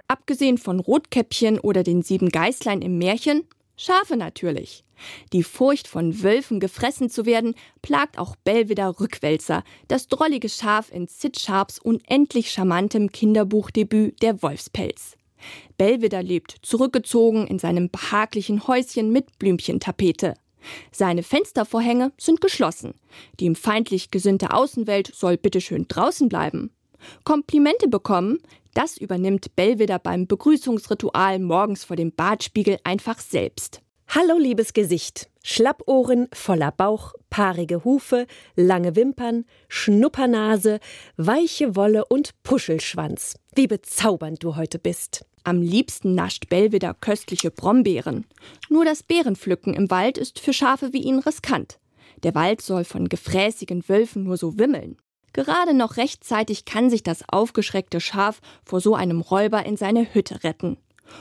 Abgesehen 0.08 0.58
von 0.58 0.80
Rotkäppchen 0.80 1.60
oder 1.60 1.84
den 1.84 2.02
sieben 2.02 2.30
Geißlein 2.30 2.82
im 2.82 2.98
Märchen, 2.98 3.44
Schafe 3.76 4.16
natürlich. 4.16 4.84
Die 5.32 5.42
Furcht 5.42 5.88
von 5.88 6.22
Wölfen 6.22 6.60
gefressen 6.60 7.08
zu 7.08 7.24
werden, 7.24 7.54
plagt 7.80 8.18
auch 8.18 8.36
Belvedere 8.36 9.00
Rückwälzer, 9.00 9.64
das 9.88 10.08
drollige 10.08 10.50
Schaf 10.50 10.92
in 10.92 11.06
Sid 11.06 11.40
Sharps 11.40 11.78
unendlich 11.78 12.50
charmantem 12.50 13.10
Kinderbuchdebüt 13.10 14.20
Der 14.20 14.42
Wolfspelz. 14.42 15.16
Belvedere 15.78 16.20
lebt 16.20 16.56
zurückgezogen 16.60 17.46
in 17.46 17.58
seinem 17.58 17.88
behaglichen 17.88 18.66
Häuschen 18.66 19.10
mit 19.10 19.38
Blümchentapete. 19.38 20.34
Seine 20.92 21.22
Fenstervorhänge 21.22 22.12
sind 22.18 22.40
geschlossen. 22.40 22.94
Die 23.38 23.46
ihm 23.46 23.56
feindlich 23.56 24.10
gesinnte 24.10 24.52
Außenwelt 24.52 25.14
soll 25.14 25.36
bitteschön 25.36 25.86
draußen 25.88 26.28
bleiben. 26.28 26.70
Komplimente 27.24 27.88
bekommen, 27.88 28.38
das 28.74 28.96
übernimmt 28.96 29.56
Belvedere 29.56 29.98
beim 29.98 30.26
Begrüßungsritual 30.26 31.38
morgens 31.38 31.84
vor 31.84 31.96
dem 31.96 32.12
Badspiegel 32.12 32.78
einfach 32.84 33.18
selbst. 33.18 33.80
Hallo 34.08 34.38
liebes 34.38 34.72
Gesicht. 34.72 35.30
Schlappohren, 35.42 36.28
voller 36.32 36.72
Bauch, 36.72 37.14
paarige 37.30 37.84
Hufe, 37.84 38.26
lange 38.56 38.96
Wimpern, 38.96 39.44
Schnuppernase, 39.68 40.80
weiche 41.16 41.76
Wolle 41.76 42.04
und 42.04 42.34
Puschelschwanz. 42.42 43.36
Wie 43.54 43.66
bezaubernd 43.66 44.42
du 44.42 44.56
heute 44.56 44.78
bist. 44.78 45.24
Am 45.42 45.62
liebsten 45.62 46.14
nascht 46.14 46.48
Belvedere 46.48 46.94
köstliche 47.00 47.50
Brombeeren. 47.50 48.26
Nur 48.68 48.84
das 48.84 49.02
Beerenpflücken 49.02 49.74
im 49.74 49.90
Wald 49.90 50.18
ist 50.18 50.38
für 50.38 50.52
Schafe 50.52 50.92
wie 50.92 51.02
ihn 51.02 51.18
riskant. 51.18 51.78
Der 52.22 52.34
Wald 52.34 52.60
soll 52.60 52.84
von 52.84 53.08
gefräßigen 53.08 53.88
Wölfen 53.88 54.24
nur 54.24 54.36
so 54.36 54.58
wimmeln. 54.58 54.96
Gerade 55.32 55.74
noch 55.74 55.96
rechtzeitig 55.96 56.64
kann 56.64 56.90
sich 56.90 57.02
das 57.02 57.24
aufgeschreckte 57.28 58.00
Schaf 58.00 58.40
vor 58.64 58.80
so 58.80 58.94
einem 58.94 59.20
Räuber 59.20 59.64
in 59.64 59.76
seine 59.76 60.12
Hütte 60.12 60.44
retten. 60.44 60.76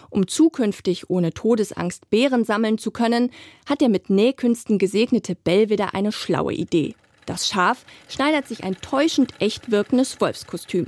Um 0.10 0.27
zukünftig 0.27 1.10
ohne 1.10 1.34
Todesangst 1.34 2.10
Beeren 2.10 2.43
sammeln 2.43 2.77
zu 2.77 2.91
können, 2.91 3.32
hat 3.67 3.82
der 3.82 3.89
mit 3.89 4.10
Nähkünsten 4.10 4.77
gesegnete 4.77 5.36
Belvedere 5.36 5.93
eine 5.93 6.12
schlaue 6.12 6.53
Idee. 6.53 6.95
Das 7.25 7.47
Schaf 7.47 7.86
schneidert 8.08 8.47
sich 8.47 8.63
ein 8.63 8.75
täuschend 8.82 9.34
echt 9.39 9.71
wirkendes 9.71 10.19
Wolfskostüm. 10.19 10.88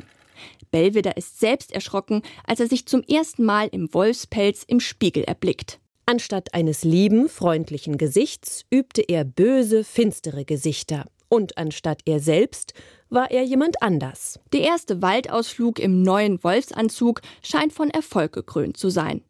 Belvedere 0.72 1.16
ist 1.16 1.40
selbst 1.40 1.72
erschrocken, 1.72 2.22
als 2.46 2.60
er 2.60 2.68
sich 2.68 2.86
zum 2.86 3.04
ersten 3.04 3.44
Mal 3.44 3.68
im 3.72 3.94
Wolfspelz 3.94 4.64
im 4.68 4.80
Spiegel 4.80 5.24
erblickt. 5.24 5.80
Anstatt 6.06 6.54
eines 6.54 6.84
lieben, 6.84 7.30
freundlichen 7.30 7.98
Gesichts 7.98 8.66
übte 8.70 9.02
er 9.02 9.24
böse, 9.24 9.84
finstere 9.84 10.46
Gesichter. 10.46 11.06
Und 11.30 11.58
anstatt 11.58 12.02
er 12.06 12.20
selbst 12.20 12.74
war 13.10 13.32
er 13.32 13.44
jemand 13.44 13.82
anders. 13.82 14.40
Der 14.52 14.62
erste 14.62 15.02
Waldausflug 15.02 15.80
im 15.80 16.02
neuen 16.02 16.44
Wolfsanzug 16.44 17.22
scheint 17.42 17.72
von 17.72 17.90
Erfolg 17.90 18.34
gekrönt 18.34 18.76
zu 18.76 18.90
sein. 18.90 19.22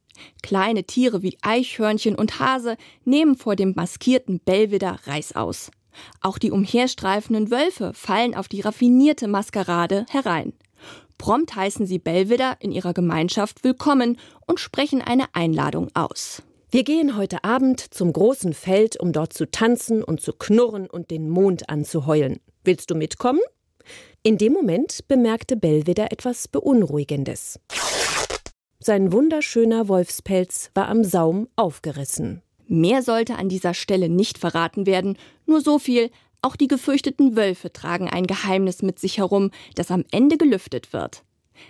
Kleine 0.42 0.84
Tiere 0.84 1.22
wie 1.22 1.38
Eichhörnchen 1.42 2.16
und 2.16 2.40
Hase 2.40 2.78
nehmen 3.06 3.36
vor 3.36 3.56
dem 3.56 3.74
maskierten 3.76 4.40
Belvedere 4.40 5.00
Reißaus. 5.06 5.72
Auch 6.22 6.38
die 6.38 6.52
umherstreifenden 6.52 7.52
Wölfe 7.52 7.94
fallen 7.94 8.36
auf 8.36 8.48
die 8.48 8.62
raffinierte 8.62 9.28
Maskerade 9.28 10.06
herein. 10.10 10.54
Prompt 11.22 11.56
heißen 11.56 11.86
sie 11.86 12.00
Belvedere 12.00 12.58
in 12.62 12.72
ihrer 12.72 12.96
Gemeinschaft 12.96 13.64
willkommen 13.64 14.18
und 14.48 14.60
sprechen 14.60 15.04
eine 15.04 15.26
Einladung 15.34 15.90
aus. 15.94 16.42
Wir 16.72 16.84
gehen 16.84 17.16
heute 17.16 17.44
Abend 17.44 17.80
zum 17.94 18.12
großen 18.12 18.56
Feld, 18.56 19.00
um 19.00 19.12
dort 19.12 19.32
zu 19.32 19.46
tanzen 19.46 20.04
und 20.04 20.20
zu 20.20 20.34
knurren 20.34 20.90
und 20.90 21.12
den 21.12 21.30
Mond 21.30 21.70
anzuheulen. 21.70 22.40
Willst 22.64 22.90
du 22.90 22.96
mitkommen? 22.96 23.42
In 24.24 24.40
dem 24.40 24.52
Moment 24.52 25.08
bemerkte 25.08 25.58
Belvedere 25.58 26.10
etwas 26.10 26.48
Beunruhigendes. 26.48 27.60
Sein 28.80 29.12
wunderschöner 29.12 29.88
Wolfspelz 29.90 30.72
war 30.74 30.88
am 30.88 31.04
Saum 31.04 31.50
aufgerissen. 31.56 32.42
Mehr 32.66 33.04
sollte 33.04 33.36
an 33.36 33.48
dieser 33.48 33.76
Stelle 33.76 34.10
nicht 34.10 34.40
verraten 34.40 34.88
werden, 34.88 35.20
nur 35.46 35.62
so 35.62 35.78
viel, 35.78 36.10
auch 36.42 36.56
die 36.56 36.68
gefürchteten 36.68 37.36
Wölfe 37.36 37.72
tragen 37.72 38.10
ein 38.10 38.28
Geheimnis 38.28 38.82
mit 38.82 39.00
sich 39.00 39.18
herum, 39.18 39.52
das 39.76 39.92
am 39.92 40.06
Ende 40.12 40.38
gelüftet 40.38 40.94
wird. 40.94 41.24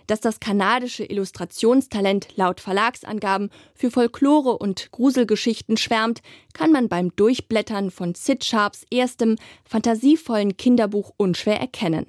Dass 0.07 0.21
das 0.21 0.39
kanadische 0.39 1.03
Illustrationstalent 1.03 2.37
laut 2.37 2.61
Verlagsangaben 2.61 3.49
für 3.75 3.91
Folklore 3.91 4.57
und 4.57 4.91
Gruselgeschichten 4.91 5.77
schwärmt, 5.77 6.21
kann 6.53 6.71
man 6.71 6.87
beim 6.87 7.15
Durchblättern 7.15 7.91
von 7.91 8.15
Sid 8.15 8.45
Sharps 8.45 8.85
erstem, 8.89 9.37
fantasievollen 9.65 10.55
Kinderbuch 10.55 11.11
unschwer 11.17 11.59
erkennen. 11.59 12.05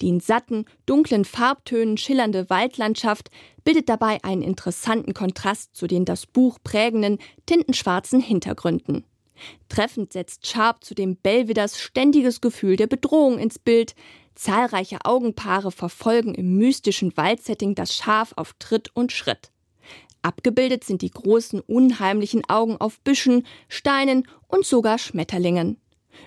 Die 0.00 0.08
in 0.08 0.20
satten, 0.20 0.66
dunklen 0.86 1.24
Farbtönen 1.24 1.96
schillernde 1.96 2.50
Waldlandschaft 2.50 3.30
bildet 3.64 3.88
dabei 3.88 4.22
einen 4.22 4.42
interessanten 4.42 5.14
Kontrast 5.14 5.74
zu 5.74 5.86
den 5.86 6.04
das 6.04 6.26
Buch 6.26 6.58
prägenden, 6.62 7.18
tintenschwarzen 7.46 8.20
Hintergründen. 8.20 9.04
Treffend 9.68 10.12
setzt 10.12 10.46
Sharp 10.46 10.84
zudem 10.84 11.16
Belveders 11.16 11.78
ständiges 11.78 12.40
Gefühl 12.40 12.76
der 12.76 12.86
Bedrohung 12.86 13.38
ins 13.38 13.58
Bild. 13.58 13.94
Zahlreiche 14.34 14.98
Augenpaare 15.04 15.70
verfolgen 15.72 16.34
im 16.34 16.56
mystischen 16.56 17.16
Waldsetting 17.16 17.74
das 17.74 17.94
Schaf 17.94 18.32
auf 18.36 18.54
Tritt 18.58 18.90
und 18.94 19.12
Schritt. 19.12 19.50
Abgebildet 20.22 20.84
sind 20.84 21.02
die 21.02 21.10
großen, 21.10 21.60
unheimlichen 21.60 22.48
Augen 22.48 22.76
auf 22.78 23.00
Büschen, 23.00 23.46
Steinen 23.68 24.28
und 24.48 24.66
sogar 24.66 24.98
Schmetterlingen. 24.98 25.80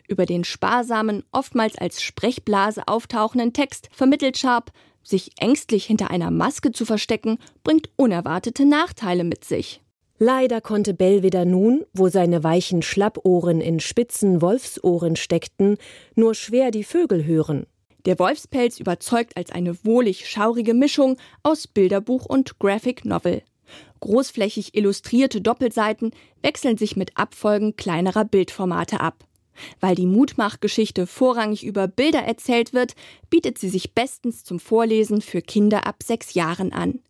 Über 0.08 0.26
den 0.26 0.44
sparsamen, 0.44 1.24
oftmals 1.32 1.78
als 1.78 2.02
Sprechblase 2.02 2.88
auftauchenden 2.88 3.54
Text 3.54 3.90
vermittelt 3.92 4.38
Sharp, 4.38 4.72
sich 5.04 5.32
ängstlich 5.38 5.86
hinter 5.86 6.10
einer 6.10 6.32
Maske 6.32 6.72
zu 6.72 6.86
verstecken, 6.86 7.38
bringt 7.64 7.90
unerwartete 7.98 8.66
Nachteile 8.66 9.24
mit 9.24 9.44
sich. 9.44 9.83
Leider 10.26 10.62
konnte 10.62 10.94
Belvedere 10.94 11.46
nun, 11.46 11.86
wo 11.92 12.08
seine 12.08 12.46
weichen 12.46 12.82
Schlappohren 12.82 13.60
in 13.60 13.82
spitzen 13.82 14.42
Wolfsohren 14.42 15.18
steckten, 15.18 15.76
nur 16.16 16.34
schwer 16.34 16.72
die 16.72 16.86
Vögel 16.86 17.26
hören. 17.26 17.66
Der 18.06 18.18
Wolfspelz 18.20 18.80
überzeugt 18.80 19.36
als 19.36 19.52
eine 19.52 19.84
wohlig 19.84 20.30
schaurige 20.30 20.74
Mischung 20.74 21.18
aus 21.44 21.68
Bilderbuch 21.68 22.26
und 22.26 22.58
Graphic 22.58 23.04
Novel. 23.04 23.42
Großflächig 24.00 24.78
illustrierte 24.78 25.42
Doppelseiten 25.42 26.12
wechseln 26.42 26.78
sich 26.78 26.96
mit 26.96 27.18
Abfolgen 27.18 27.76
kleinerer 27.76 28.24
Bildformate 28.24 29.02
ab. 29.02 29.26
Weil 29.82 29.96
die 29.96 30.06
Mutmachgeschichte 30.06 31.06
vorrangig 31.06 31.66
über 31.66 31.90
Bilder 31.90 32.22
erzählt 32.22 32.72
wird, 32.72 32.96
bietet 33.30 33.58
sie 33.58 33.68
sich 33.68 33.94
bestens 33.94 34.46
zum 34.46 34.62
Vorlesen 34.62 35.20
für 35.20 35.42
Kinder 35.42 35.86
ab 35.86 35.98
sechs 36.02 36.34
Jahren 36.34 36.72
an. 36.72 37.02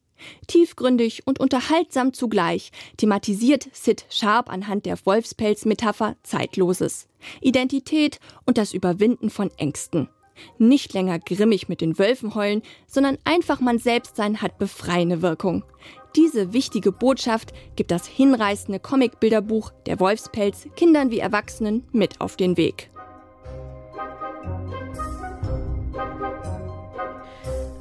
Tiefgründig 0.47 1.23
und 1.25 1.39
unterhaltsam 1.39 2.13
zugleich 2.13 2.71
thematisiert 2.97 3.67
Sid 3.73 4.05
Sharp 4.09 4.49
anhand 4.49 4.85
der 4.85 4.97
Wolfspelz-Metapher 5.05 6.15
Zeitloses, 6.23 7.07
Identität 7.41 8.19
und 8.45 8.57
das 8.57 8.73
Überwinden 8.73 9.29
von 9.29 9.51
Ängsten. 9.57 10.09
Nicht 10.57 10.93
länger 10.93 11.19
grimmig 11.19 11.69
mit 11.69 11.81
den 11.81 11.97
Wölfen 11.99 12.35
heulen, 12.35 12.63
sondern 12.87 13.17
einfach 13.23 13.59
man 13.59 13.79
selbst 13.79 14.15
sein 14.15 14.41
hat 14.41 14.57
befreiende 14.57 15.21
Wirkung. 15.21 15.63
Diese 16.15 16.53
wichtige 16.53 16.91
Botschaft 16.91 17.53
gibt 17.75 17.91
das 17.91 18.05
hinreißende 18.07 18.79
Comicbilderbuch 18.79 19.71
Der 19.85 19.99
Wolfspelz 19.99 20.67
Kindern 20.75 21.11
wie 21.11 21.19
Erwachsenen 21.19 21.85
mit 21.91 22.21
auf 22.21 22.35
den 22.37 22.57
Weg. 22.57 22.91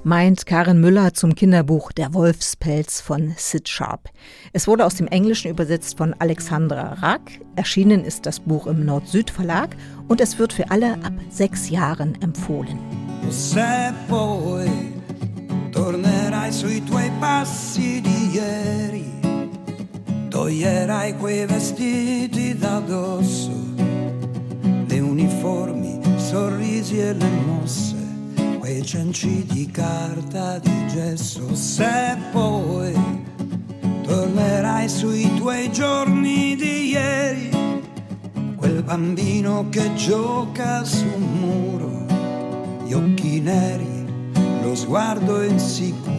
Meint 0.05 0.47
Karin 0.47 0.81
Müller 0.81 1.15
zum 1.15 1.35
Kinderbuch 1.35 1.93
Der 1.93 2.15
Wolfspelz 2.15 3.01
von 3.01 3.35
Sid 3.37 3.69
Sharp. 3.69 4.11
Es 4.53 4.67
wurde 4.67 4.85
aus 4.85 4.97
dem 4.97 5.07
Englischen 5.07 5.51
übersetzt 5.51 5.99
von 5.99 6.15
Alexandra 6.19 6.95
Rack. 6.95 7.41
Erschienen 7.57 8.05
ist 8.05 8.27
das 8.27 8.41
Buch 8.41 8.67
im 8.67 8.85
Nord-Süd 8.85 9.31
Verlag 9.31 9.77
und 10.09 10.21
es 10.21 10.39
wird 10.39 10.53
für 10.53 10.71
alle 10.71 10.95
ab 11.05 11.13
sechs 11.31 11.71
Jahren 11.71 12.21
empfohlen. 12.21 12.79
Tornerai 15.73 16.51
sui 16.53 16.83
tuoi 16.85 17.11
passi 17.19 18.03
di 18.03 18.37
ieri, 18.37 19.07
toglierai 20.29 21.15
quei 21.15 21.47
vestiti 21.49 22.55
da 22.59 22.83
le 24.87 25.01
uniformi, 25.01 25.99
sorrisi 26.19 27.01
e 27.01 27.15
le 27.15 27.31
mosse 27.47 28.02
cenci 28.83 29.45
di 29.45 29.71
carta 29.71 30.59
di 30.59 30.89
gesso 30.89 31.55
se 31.55 32.17
poi 32.33 32.93
tornerai 34.03 34.89
sui 34.89 35.33
tuoi 35.37 35.71
giorni 35.71 36.57
di 36.57 36.91
ieri 36.91 37.51
quel 38.57 38.83
bambino 38.83 39.69
che 39.69 39.95
gioca 39.95 40.83
su 40.83 41.05
un 41.05 41.41
muro 41.41 42.85
gli 42.85 42.93
occhi 42.93 43.41
neri 43.41 44.05
lo 44.63 44.75
sguardo 44.75 45.43
insicuro 45.43 46.12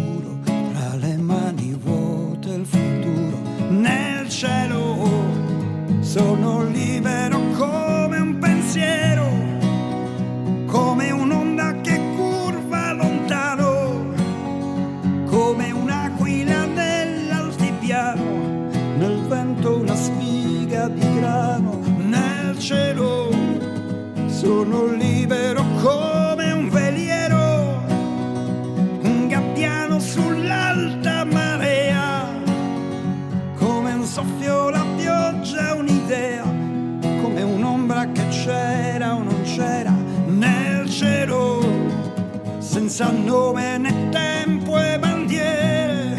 senza 42.93 43.11
nome 43.11 43.79
né 43.79 43.91
tempo 44.11 44.77
e 44.79 44.99
bandiere, 44.99 46.15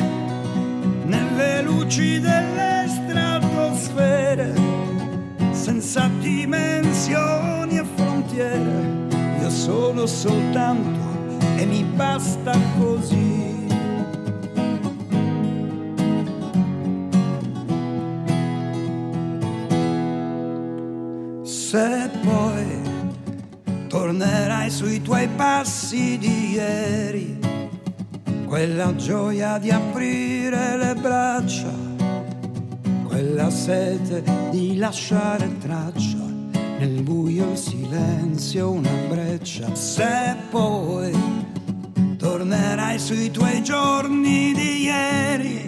nelle 1.05 1.63
luci 1.63 2.19
delle 2.19 2.89
senza 5.53 6.11
dimensioni 6.19 7.79
e 7.79 7.85
frontiere. 7.95 9.07
Io 9.41 9.51
sono 9.51 10.05
soltanto 10.05 10.99
e 11.57 11.65
mi 11.65 11.85
basta 11.85 12.59
così. 12.77 13.67
Se 21.45 22.11
poi 22.25 22.54
tornerai 24.05 24.71
sui 24.71 25.01
tuoi 25.01 25.27
passi 25.29 26.19
di 26.19 26.51
ieri, 26.51 27.39
quella 28.45 28.95
gioia 28.97 29.57
di 29.57 29.71
aprire 29.71 30.77
le 30.77 30.95
braccia 30.95 31.73
quella 33.07 33.49
sete 33.49 34.23
di 34.51 34.77
lasciare 34.77 35.57
traccia 35.57 36.19
nel 36.79 37.01
buio 37.01 37.53
il 37.53 37.57
silenzio 37.57 38.73
una 38.73 38.93
breccia. 39.09 39.75
Se 39.75 40.37
poi 40.51 41.17
tornerai 42.19 42.99
sui 42.99 43.31
tuoi 43.31 43.63
giorni 43.63 44.53
di 44.53 44.83
ieri 44.83 45.67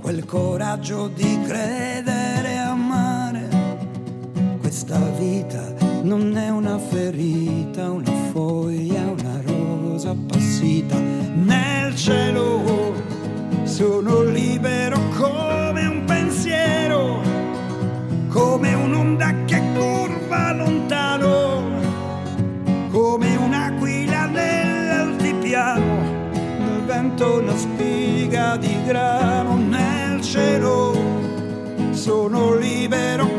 quel 0.00 0.24
coraggio 0.24 1.08
di 1.08 1.38
credere 1.46 2.52
e 2.52 2.56
amare 2.56 3.48
questa 4.60 4.98
vita 5.18 5.77
non 6.08 6.34
è 6.38 6.48
una 6.48 6.78
ferita 6.78 7.90
una 7.90 8.10
foglia 8.32 9.10
una 9.10 9.42
rosa 9.44 10.10
appassita. 10.10 10.96
Nel 10.96 11.94
cielo 11.96 12.94
sono 13.64 14.22
libero 14.22 14.98
come 15.18 15.86
un 15.86 16.04
pensiero, 16.06 17.20
come 18.28 18.72
un'onda 18.72 19.34
che 19.44 19.60
curva 19.74 20.54
lontano, 20.54 21.62
come 22.90 23.36
un'aquila 23.36 24.24
nell'altipiano, 24.28 26.30
nel 26.32 26.84
vento 26.86 27.40
una 27.40 27.54
spiga 27.54 28.56
di 28.56 28.74
grano. 28.86 29.56
Nel 29.56 30.22
cielo, 30.22 30.96
sono 31.90 32.54
libero 32.54 33.37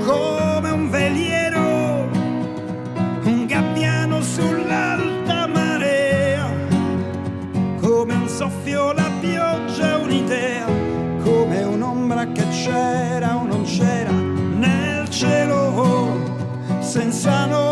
piensen 16.90 17.14
sano. 17.14 17.69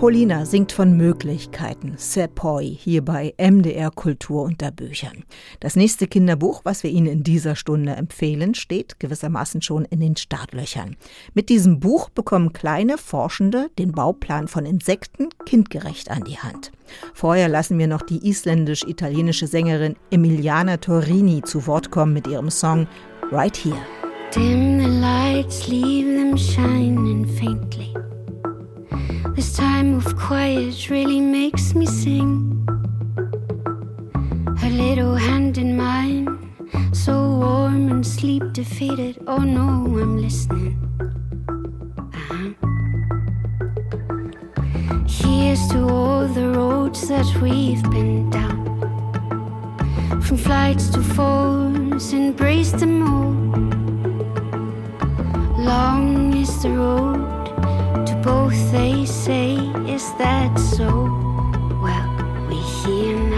Polina 0.00 0.46
singt 0.46 0.72
von 0.72 0.96
Möglichkeiten, 0.96 1.92
Sepoi, 1.98 2.64
hier 2.64 3.04
bei 3.04 3.34
MDR 3.36 3.90
Kultur 3.90 4.44
unter 4.44 4.70
Büchern. 4.70 5.24
Das 5.60 5.76
nächste 5.76 6.06
Kinderbuch, 6.06 6.62
was 6.64 6.82
wir 6.82 6.90
Ihnen 6.90 7.06
in 7.06 7.22
dieser 7.22 7.54
Stunde 7.54 7.92
empfehlen, 7.92 8.54
steht 8.54 8.98
gewissermaßen 8.98 9.60
schon 9.60 9.84
in 9.84 10.00
den 10.00 10.16
Startlöchern. 10.16 10.96
Mit 11.34 11.50
diesem 11.50 11.80
Buch 11.80 12.08
bekommen 12.08 12.54
kleine 12.54 12.96
Forschende 12.96 13.68
den 13.78 13.92
Bauplan 13.92 14.48
von 14.48 14.64
Insekten 14.64 15.28
kindgerecht 15.44 16.10
an 16.10 16.24
die 16.24 16.38
Hand. 16.38 16.72
Vorher 17.12 17.50
lassen 17.50 17.78
wir 17.78 17.86
noch 17.86 18.00
die 18.00 18.26
isländisch-italienische 18.26 19.48
Sängerin 19.48 19.96
Emiliana 20.10 20.78
Torini 20.78 21.42
zu 21.42 21.66
Wort 21.66 21.90
kommen 21.90 22.14
mit 22.14 22.26
ihrem 22.26 22.48
Song 22.48 22.88
Right 23.30 23.54
Here. 23.54 23.76
Dim 24.34 24.80
the 24.80 24.86
lights, 24.86 25.68
leave 25.68 26.16
them 26.16 26.38
shining 26.38 27.26
faintly. 27.26 27.92
This 29.28 29.52
time 29.54 29.96
of 29.96 30.16
quiet 30.16 30.88
really 30.88 31.20
makes 31.20 31.74
me 31.74 31.86
sing. 31.86 32.66
Her 34.58 34.70
little 34.70 35.14
hand 35.14 35.58
in 35.58 35.76
mine, 35.76 36.26
so 36.92 37.12
warm 37.12 37.90
and 37.90 38.06
sleep 38.06 38.42
defeated. 38.52 39.22
Oh 39.26 39.38
no, 39.38 39.68
I'm 40.00 40.16
listening. 40.18 40.76
Uh-huh. 41.98 42.52
Here's 45.06 45.68
to 45.68 45.88
all 45.88 46.26
the 46.26 46.48
roads 46.48 47.06
that 47.08 47.26
we've 47.42 47.82
been 47.90 48.30
down. 48.30 48.60
From 50.22 50.36
flights 50.36 50.88
to 50.90 51.02
falls, 51.02 52.12
embrace 52.12 52.72
them 52.72 53.02
all. 53.02 53.34
Long 55.62 56.34
is 56.36 56.62
the 56.62 56.70
road 56.70 57.39
both 58.22 58.72
they 58.72 59.04
say, 59.06 59.56
Is 59.86 60.04
that 60.18 60.58
so? 60.58 60.88
Well, 61.82 62.10
we 62.48 62.56
hear 62.56 63.29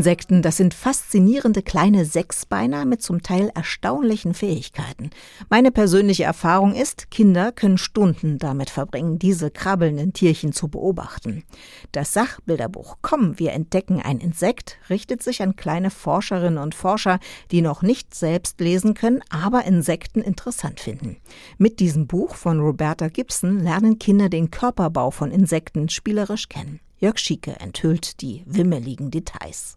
Insekten, 0.00 0.40
das 0.40 0.56
sind 0.56 0.72
faszinierende 0.72 1.60
kleine 1.60 2.06
Sechsbeiner 2.06 2.86
mit 2.86 3.02
zum 3.02 3.20
Teil 3.22 3.50
erstaunlichen 3.54 4.32
Fähigkeiten. 4.32 5.10
Meine 5.50 5.70
persönliche 5.70 6.24
Erfahrung 6.24 6.74
ist, 6.74 7.10
Kinder 7.10 7.52
können 7.52 7.76
Stunden 7.76 8.38
damit 8.38 8.70
verbringen, 8.70 9.18
diese 9.18 9.50
krabbelnden 9.50 10.14
Tierchen 10.14 10.54
zu 10.54 10.68
beobachten. 10.68 11.44
Das 11.92 12.14
Sachbilderbuch 12.14 12.96
Komm, 13.02 13.38
wir 13.38 13.52
entdecken 13.52 14.00
ein 14.00 14.20
Insekt 14.20 14.78
richtet 14.88 15.22
sich 15.22 15.42
an 15.42 15.54
kleine 15.54 15.90
Forscherinnen 15.90 16.56
und 16.56 16.74
Forscher, 16.74 17.20
die 17.50 17.60
noch 17.60 17.82
nicht 17.82 18.14
selbst 18.14 18.58
lesen 18.58 18.94
können, 18.94 19.20
aber 19.28 19.66
Insekten 19.66 20.22
interessant 20.22 20.80
finden. 20.80 21.18
Mit 21.58 21.78
diesem 21.78 22.06
Buch 22.06 22.36
von 22.36 22.58
Roberta 22.58 23.08
Gibson 23.08 23.60
lernen 23.60 23.98
Kinder 23.98 24.30
den 24.30 24.50
Körperbau 24.50 25.10
von 25.10 25.30
Insekten 25.30 25.90
spielerisch 25.90 26.48
kennen. 26.48 26.80
Jörg 27.00 27.18
Schieke 27.18 27.60
enthüllt 27.60 28.22
die 28.22 28.44
wimmeligen 28.46 29.10
Details. 29.10 29.76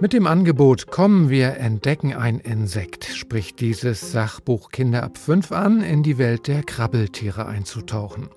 Mit 0.00 0.12
dem 0.12 0.28
Angebot 0.28 0.92
Kommen 0.92 1.28
wir 1.28 1.56
entdecken 1.56 2.14
ein 2.14 2.38
Insekt 2.38 3.04
spricht 3.04 3.60
dieses 3.60 4.12
Sachbuch 4.12 4.70
Kinder 4.70 5.02
ab 5.02 5.18
5 5.18 5.50
an, 5.50 5.82
in 5.82 6.04
die 6.04 6.18
Welt 6.18 6.46
der 6.46 6.62
Krabbeltiere 6.62 7.46
einzutauchen. 7.46 8.28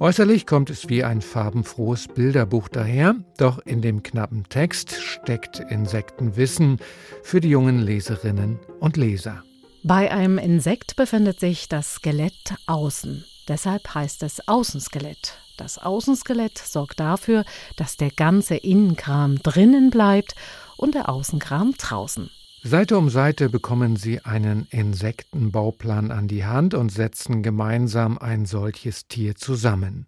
Äußerlich 0.00 0.44
kommt 0.44 0.70
es 0.70 0.88
wie 0.88 1.04
ein 1.04 1.22
farbenfrohes 1.22 2.08
Bilderbuch 2.08 2.68
daher, 2.68 3.14
doch 3.38 3.60
in 3.60 3.80
dem 3.80 4.02
knappen 4.02 4.44
Text 4.48 5.00
steckt 5.00 5.60
Insektenwissen 5.60 6.78
für 7.22 7.40
die 7.40 7.50
jungen 7.50 7.80
Leserinnen 7.80 8.58
und 8.80 8.96
Leser. 8.96 9.44
Bei 9.84 10.10
einem 10.10 10.38
Insekt 10.38 10.96
befindet 10.96 11.38
sich 11.38 11.68
das 11.68 11.94
Skelett 11.94 12.54
außen. 12.66 13.24
Deshalb 13.46 13.94
heißt 13.94 14.24
es 14.24 14.48
Außenskelett. 14.48 15.43
Das 15.56 15.78
Außenskelett 15.78 16.58
sorgt 16.58 17.00
dafür, 17.00 17.44
dass 17.76 17.96
der 17.96 18.10
ganze 18.10 18.56
Innenkram 18.56 19.42
drinnen 19.42 19.90
bleibt 19.90 20.34
und 20.76 20.94
der 20.94 21.08
Außenkram 21.08 21.74
draußen. 21.78 22.30
Seite 22.66 22.96
um 22.96 23.10
Seite 23.10 23.50
bekommen 23.50 23.96
sie 23.96 24.24
einen 24.24 24.66
Insektenbauplan 24.70 26.10
an 26.10 26.28
die 26.28 26.46
Hand 26.46 26.72
und 26.72 26.90
setzen 26.90 27.42
gemeinsam 27.42 28.16
ein 28.16 28.46
solches 28.46 29.06
Tier 29.06 29.34
zusammen. 29.34 30.06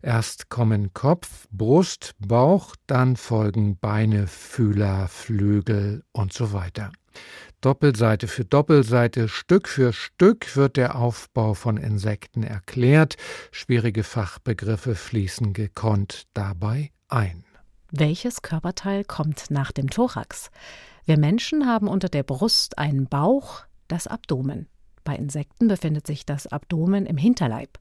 Erst 0.00 0.48
kommen 0.48 0.94
Kopf, 0.94 1.46
Brust, 1.50 2.14
Bauch, 2.18 2.74
dann 2.86 3.16
folgen 3.16 3.76
Beine, 3.78 4.26
Fühler, 4.26 5.08
Flügel 5.08 6.02
und 6.12 6.32
so 6.32 6.52
weiter. 6.52 6.92
Doppelseite 7.60 8.28
für 8.28 8.44
Doppelseite, 8.44 9.28
Stück 9.28 9.66
für 9.68 9.92
Stück 9.92 10.54
wird 10.54 10.76
der 10.76 10.94
Aufbau 10.94 11.54
von 11.54 11.76
Insekten 11.76 12.44
erklärt, 12.44 13.16
schwierige 13.50 14.04
Fachbegriffe 14.04 14.94
fließen 14.94 15.54
gekonnt 15.54 16.28
dabei 16.34 16.92
ein. 17.08 17.44
Welches 17.90 18.42
Körperteil 18.42 19.02
kommt 19.02 19.50
nach 19.50 19.72
dem 19.72 19.90
Thorax? 19.90 20.50
Wir 21.04 21.18
Menschen 21.18 21.66
haben 21.66 21.88
unter 21.88 22.08
der 22.08 22.22
Brust 22.22 22.78
einen 22.78 23.08
Bauch, 23.08 23.64
das 23.88 24.06
Abdomen. 24.06 24.68
Bei 25.02 25.16
Insekten 25.16 25.66
befindet 25.66 26.06
sich 26.06 26.24
das 26.24 26.46
Abdomen 26.46 27.06
im 27.06 27.16
Hinterleib. 27.16 27.78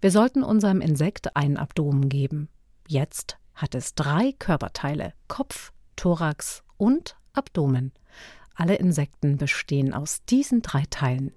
Wir 0.00 0.12
sollten 0.12 0.44
unserem 0.44 0.80
Insekt 0.80 1.34
ein 1.34 1.56
Abdomen 1.56 2.08
geben. 2.08 2.48
Jetzt 2.86 3.38
hat 3.54 3.74
es 3.74 3.96
drei 3.96 4.32
Körperteile: 4.38 5.14
Kopf, 5.26 5.72
Thorax 5.96 6.62
und 6.76 7.16
Abdomen. 7.32 7.92
Alle 8.56 8.76
Insekten 8.76 9.36
bestehen 9.36 9.92
aus 9.92 10.24
diesen 10.24 10.62
drei 10.62 10.84
Teilen. 10.90 11.32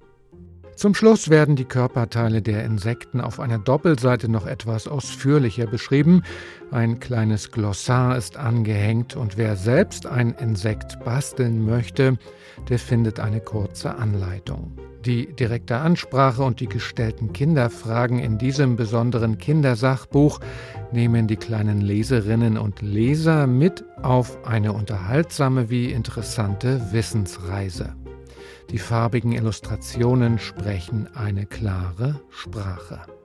Zum 0.78 0.96
Schluss 0.96 1.30
werden 1.30 1.58
die 1.58 1.66
Körperteile 1.66 2.42
der 2.42 2.64
Insekten 2.64 3.20
auf 3.20 3.42
einer 3.42 3.60
Doppelseite 3.60 4.30
noch 4.30 4.46
etwas 4.46 4.88
ausführlicher 4.88 5.68
beschrieben. 5.68 6.24
Ein 6.72 7.02
kleines 7.02 7.52
Glossar 7.52 8.18
ist 8.18 8.38
angehängt 8.38 9.18
und 9.18 9.36
wer 9.36 9.58
selbst 9.58 10.06
ein 10.06 10.32
Insekt 10.36 11.04
basteln 11.04 11.66
möchte, 11.66 12.18
der 12.70 12.80
findet 12.80 13.20
eine 13.20 13.42
kurze 13.42 13.96
Anleitung. 13.96 14.72
Die 15.06 15.34
direkte 15.34 15.78
Ansprache 15.78 16.44
und 16.44 16.60
die 16.60 16.68
gestellten 16.68 17.32
Kinderfragen 17.32 18.20
in 18.20 18.38
diesem 18.38 18.76
besonderen 18.76 19.38
Kindersachbuch 19.38 20.40
nehmen 20.92 21.28
die 21.28 21.38
kleinen 21.38 21.80
Leserinnen 21.80 22.58
und 22.58 22.82
Leser 22.82 23.48
mit 23.48 23.86
auf 24.02 24.46
eine 24.46 24.74
unterhaltsame 24.74 25.70
wie 25.70 25.92
interessante 25.92 26.92
Wissensreise. 26.92 27.96
Die 28.72 28.78
farbigen 28.78 29.32
Illustrationen 29.32 30.38
sprechen 30.38 31.08
eine 31.16 31.46
klare 31.46 32.20
Sprache. 32.30 33.19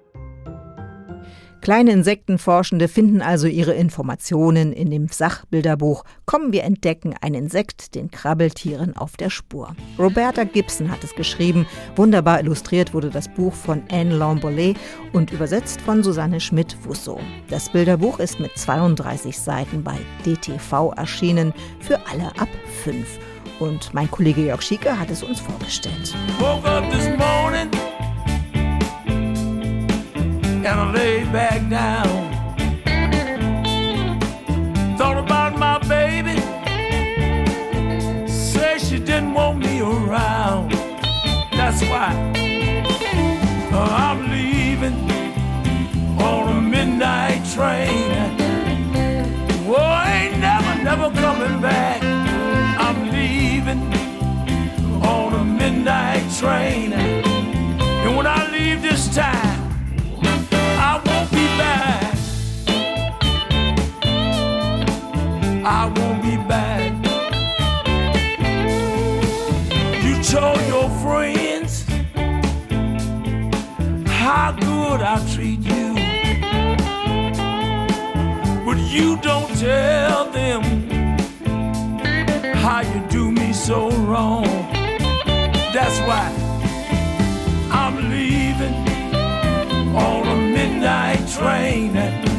Kleine 1.65 1.93
Insektenforschende 1.93 2.89
finden 2.89 3.23
also 3.23 3.47
ihre 3.47 3.73
Informationen 3.73 4.75
in 4.75 4.91
dem 4.91 5.09
Sachbilderbuch 5.09 6.05
Kommen 6.27 6.53
wir 6.53 6.63
entdecken 6.63 7.15
ein 7.23 7.33
Insekt 7.33 7.95
den 7.95 8.11
Krabbeltieren 8.11 8.95
auf 8.99 9.17
der 9.17 9.31
Spur. 9.31 9.75
Roberta 9.99 10.45
Gibson 10.45 10.91
hat 10.91 11.03
es 11.03 11.15
geschrieben, 11.15 11.67
wunderbar 11.97 12.41
illustriert 12.41 12.93
wurde 12.93 13.09
das 13.09 13.29
Buch 13.29 13.55
von 13.55 13.83
Anne 13.91 14.15
Lambolet 14.15 14.77
und 15.15 15.33
übersetzt 15.33 15.81
von 15.81 16.03
Susanne 16.03 16.39
Schmidt-Wusso. 16.39 17.19
Das 17.49 17.71
Bilderbuch 17.71 18.19
ist 18.19 18.41
mit 18.41 18.51
32 18.59 19.39
Seiten 19.39 19.83
bei 19.83 19.97
DTV 20.27 20.93
erschienen, 20.99 21.55
für 21.81 21.99
alle 22.11 22.27
ab 22.39 22.49
5. 22.83 23.07
Und 23.59 23.95
mein 23.95 24.11
Kollege 24.11 24.43
Jörg 24.43 24.61
Schieke 24.61 25.01
hat 25.01 25.11
es 25.11 25.23
uns 25.23 25.41
vorgestellt. 25.41 26.15
And 30.67 30.81
I 30.81 30.93
laid 30.93 31.33
back 31.33 31.69
down. 31.69 32.33
Thought 34.97 35.19
about 35.19 35.59
my 35.59 35.79
baby, 35.81 36.41
said 38.27 38.81
she 38.81 38.99
didn't 38.99 39.35
want 39.35 39.59
me 39.59 39.81
around. 39.81 40.71
That's 41.53 41.83
why 41.83 42.13
uh, 43.73 43.89
I'm 44.07 44.31
leaving 44.31 44.95
on 46.19 46.57
a 46.57 46.61
midnight 46.61 47.45
train. 47.53 48.13
Oh, 49.67 50.05
ain't 50.07 50.39
never, 50.39 50.83
never 50.83 51.11
coming 51.21 51.61
back. 51.61 52.03
I'm 52.81 53.11
leaving 53.13 53.83
on 55.03 55.35
a 55.35 55.45
midnight 55.45 56.25
train. 56.39 56.93
And 56.95 58.17
when 58.17 58.27
I 58.27 58.51
leave 58.51 58.81
this 58.81 59.15
time, 59.15 59.64
I 65.67 65.87
won't 65.97 66.23
be 66.23 66.37
back. 66.37 66.93
You 70.05 70.23
told 70.23 70.61
your 70.67 70.91
friends 71.01 71.85
how 74.07 74.53
good 74.53 75.01
I 75.01 75.17
treat 75.35 75.61
you. 75.61 75.95
But 78.67 78.79
you 78.79 79.17
don't 79.23 79.49
tell 79.59 80.31
them 80.31 80.63
how 82.57 82.83
you 82.83 83.01
do 83.09 83.31
me 83.31 83.55
so 83.55 83.89
wrong. 83.91 84.45
That's 85.73 85.99
why 86.01 86.31
I'm 87.71 88.11
leaving 88.11 88.75
on 89.97 90.29
a 90.29 90.37
midnight 90.37 91.27
train. 91.27 92.34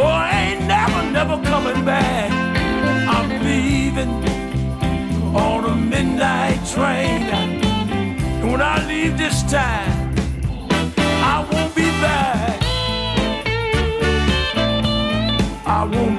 I 0.00 0.30
ain't 0.44 0.66
never, 0.66 1.02
never 1.10 1.36
coming 1.42 1.84
back. 1.84 2.30
I'm 3.14 3.28
leaving 3.44 4.24
on 5.34 5.64
a 5.64 5.74
midnight 5.76 6.60
train. 6.66 7.22
And 7.28 8.50
when 8.50 8.62
I 8.62 8.86
leave 8.86 9.18
this 9.18 9.42
time, 9.42 10.14
I 10.96 11.46
won't 11.50 11.74
be 11.74 11.90
back. 12.00 12.58
I 15.66 15.84
won't 15.84 16.11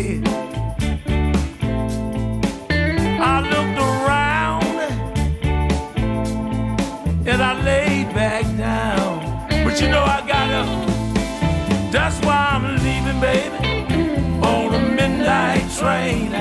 looked 3.50 3.78
around 3.90 4.62
and 7.26 7.42
I 7.42 7.60
laid 7.64 8.14
back 8.14 8.44
down. 8.56 9.48
But 9.64 9.80
you 9.80 9.88
know 9.88 10.04
I 10.04 10.20
got 10.24 10.50
up. 10.50 10.68
That's 11.90 12.16
why 12.24 12.50
I'm 12.52 12.76
leaving, 12.84 13.20
baby, 13.20 13.56
on 14.40 14.72
a 14.72 14.80
midnight 14.94 15.68
train. 15.76 16.32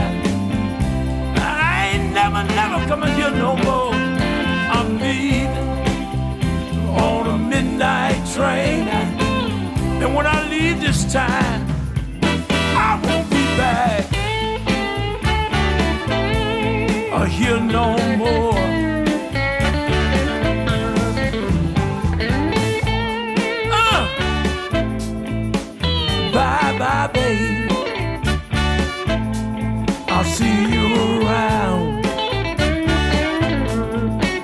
I 1.41 1.89
ain't 1.93 2.13
never, 2.13 2.43
never 2.53 2.85
coming 2.85 3.11
here 3.15 3.31
no 3.31 3.55
more. 3.55 3.95
I'm 4.75 4.99
leaving 4.99 5.57
on 6.95 7.25
a 7.25 7.37
midnight 7.39 8.21
train. 8.35 8.87
And 10.03 10.13
when 10.13 10.27
I 10.27 10.47
leave 10.47 10.79
this 10.79 11.11
time, 11.11 11.46
no 17.67 17.97
more. 18.17 18.53
Uh, 23.71 24.05
bye 26.33 26.75
bye, 26.79 27.09
babe. 27.13 27.71
I'll 30.09 30.23
see 30.23 30.73
you 30.73 30.85
around. 31.21 32.05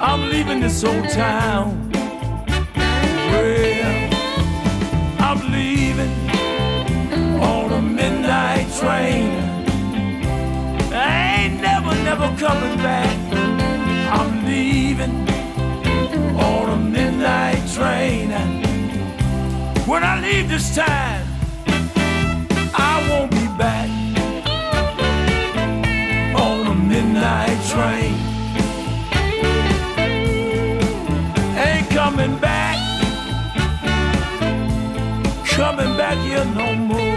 I'm 0.01 0.30
leaving 0.30 0.59
this 0.59 0.84
old 0.84 1.09
town. 1.09 1.84
Never 12.34 12.48
coming 12.48 12.78
back. 12.78 13.18
I'm 14.12 14.46
leaving 14.46 15.28
on 16.38 16.70
a 16.70 16.78
midnight 16.78 17.68
train. 17.74 18.32
When 19.88 20.04
I 20.04 20.20
leave 20.22 20.50
this 20.50 20.76
time, 20.76 21.26
I 22.76 23.08
won't 23.10 23.32
be 23.32 23.48
back 23.58 23.90
on 26.36 26.68
a 26.68 26.76
midnight 26.76 27.60
train. 27.72 28.16
Ain't 31.58 31.90
coming 31.90 32.38
back, 32.38 32.78
coming 35.46 35.98
back 35.98 36.18
here 36.20 36.46
no 36.46 36.76
more. 36.76 37.12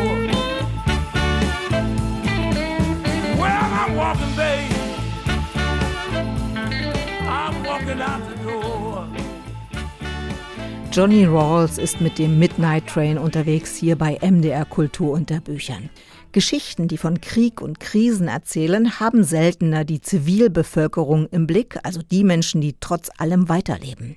Johnny 10.93 11.27
Rawls 11.27 11.77
ist 11.77 12.01
mit 12.01 12.19
dem 12.19 12.39
Midnight 12.39 12.87
Train 12.87 13.19
unterwegs 13.19 13.77
hier 13.77 13.97
bei 13.97 14.19
MDR 14.23 14.65
Kultur 14.65 15.13
unter 15.13 15.41
Büchern. 15.41 15.91
Geschichten, 16.33 16.89
die 16.89 16.97
von 16.97 17.21
Krieg 17.21 17.61
und 17.61 17.81
Krisen 17.81 18.29
erzählen, 18.29 18.99
haben 18.99 19.23
seltener 19.23 19.85
die 19.85 20.01
Zivilbevölkerung 20.01 21.27
im 21.29 21.47
Blick, 21.47 21.79
also 21.83 22.01
die 22.03 22.25
Menschen, 22.25 22.63
die 22.63 22.77
trotz 22.81 23.11
allem 23.19 23.49
weiterleben. 23.49 24.17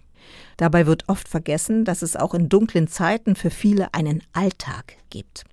Dabei 0.57 0.86
wird 0.86 1.07
oft 1.07 1.27
vergessen, 1.27 1.86
dass 1.86 2.01
es 2.01 2.15
auch 2.15 2.34
in 2.34 2.49
dunklen 2.49 2.88
Zeiten 2.88 3.36
für 3.36 3.49
viele 3.49 3.93
einen 3.93 4.23
Alltag 4.34 4.95
gibt. 5.09 5.43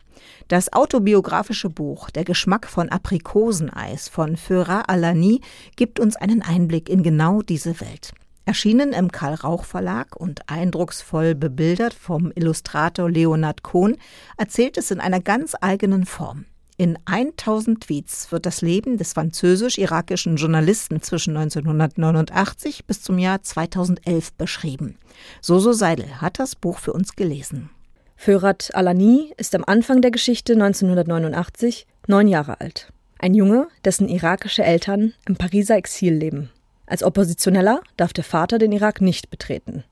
Das 0.48 0.72
autobiografische 0.72 1.68
Buch 1.68 2.08
Der 2.10 2.24
Geschmack 2.24 2.68
von 2.68 2.88
Aprikoseneis 2.88 4.08
von 4.08 4.36
Föra 4.36 4.82
Alani 4.82 5.40
gibt 5.74 5.98
uns 5.98 6.14
einen 6.14 6.40
Einblick 6.40 6.88
in 6.88 7.02
genau 7.02 7.42
diese 7.42 7.80
Welt. 7.80 8.12
Erschienen 8.44 8.92
im 8.92 9.10
Karl 9.10 9.34
Rauch 9.34 9.64
Verlag 9.64 10.14
und 10.14 10.48
eindrucksvoll 10.48 11.34
bebildert 11.34 11.94
vom 11.94 12.30
Illustrator 12.36 13.10
Leonard 13.10 13.64
Kohn, 13.64 13.96
erzählt 14.36 14.78
es 14.78 14.92
in 14.92 15.00
einer 15.00 15.18
ganz 15.18 15.56
eigenen 15.60 16.06
Form. 16.06 16.44
In 16.76 16.96
1000 17.06 17.80
Tweets 17.80 18.30
wird 18.30 18.46
das 18.46 18.60
Leben 18.60 18.98
des 18.98 19.14
französisch-irakischen 19.14 20.36
Journalisten 20.36 21.02
zwischen 21.02 21.36
1989 21.36 22.84
bis 22.84 23.02
zum 23.02 23.18
Jahr 23.18 23.42
2011 23.42 24.34
beschrieben. 24.34 24.96
Soso 25.40 25.72
Seidel 25.72 26.20
hat 26.20 26.38
das 26.38 26.54
Buch 26.54 26.78
für 26.78 26.92
uns 26.92 27.16
gelesen. 27.16 27.70
Förat 28.16 28.70
Alani 28.74 29.32
ist 29.36 29.54
am 29.54 29.62
Anfang 29.64 30.00
der 30.00 30.10
Geschichte 30.10 30.54
1989 30.54 31.86
neun 32.08 32.26
Jahre 32.26 32.60
alt. 32.60 32.92
Ein 33.18 33.34
Junge, 33.34 33.68
dessen 33.84 34.08
irakische 34.08 34.64
Eltern 34.64 35.12
im 35.28 35.36
Pariser 35.36 35.76
Exil 35.76 36.14
leben. 36.14 36.50
Als 36.86 37.02
Oppositioneller 37.02 37.80
darf 37.96 38.12
der 38.12 38.24
Vater 38.24 38.58
den 38.58 38.72
Irak 38.72 39.00
nicht 39.00 39.30
betreten. 39.30 39.84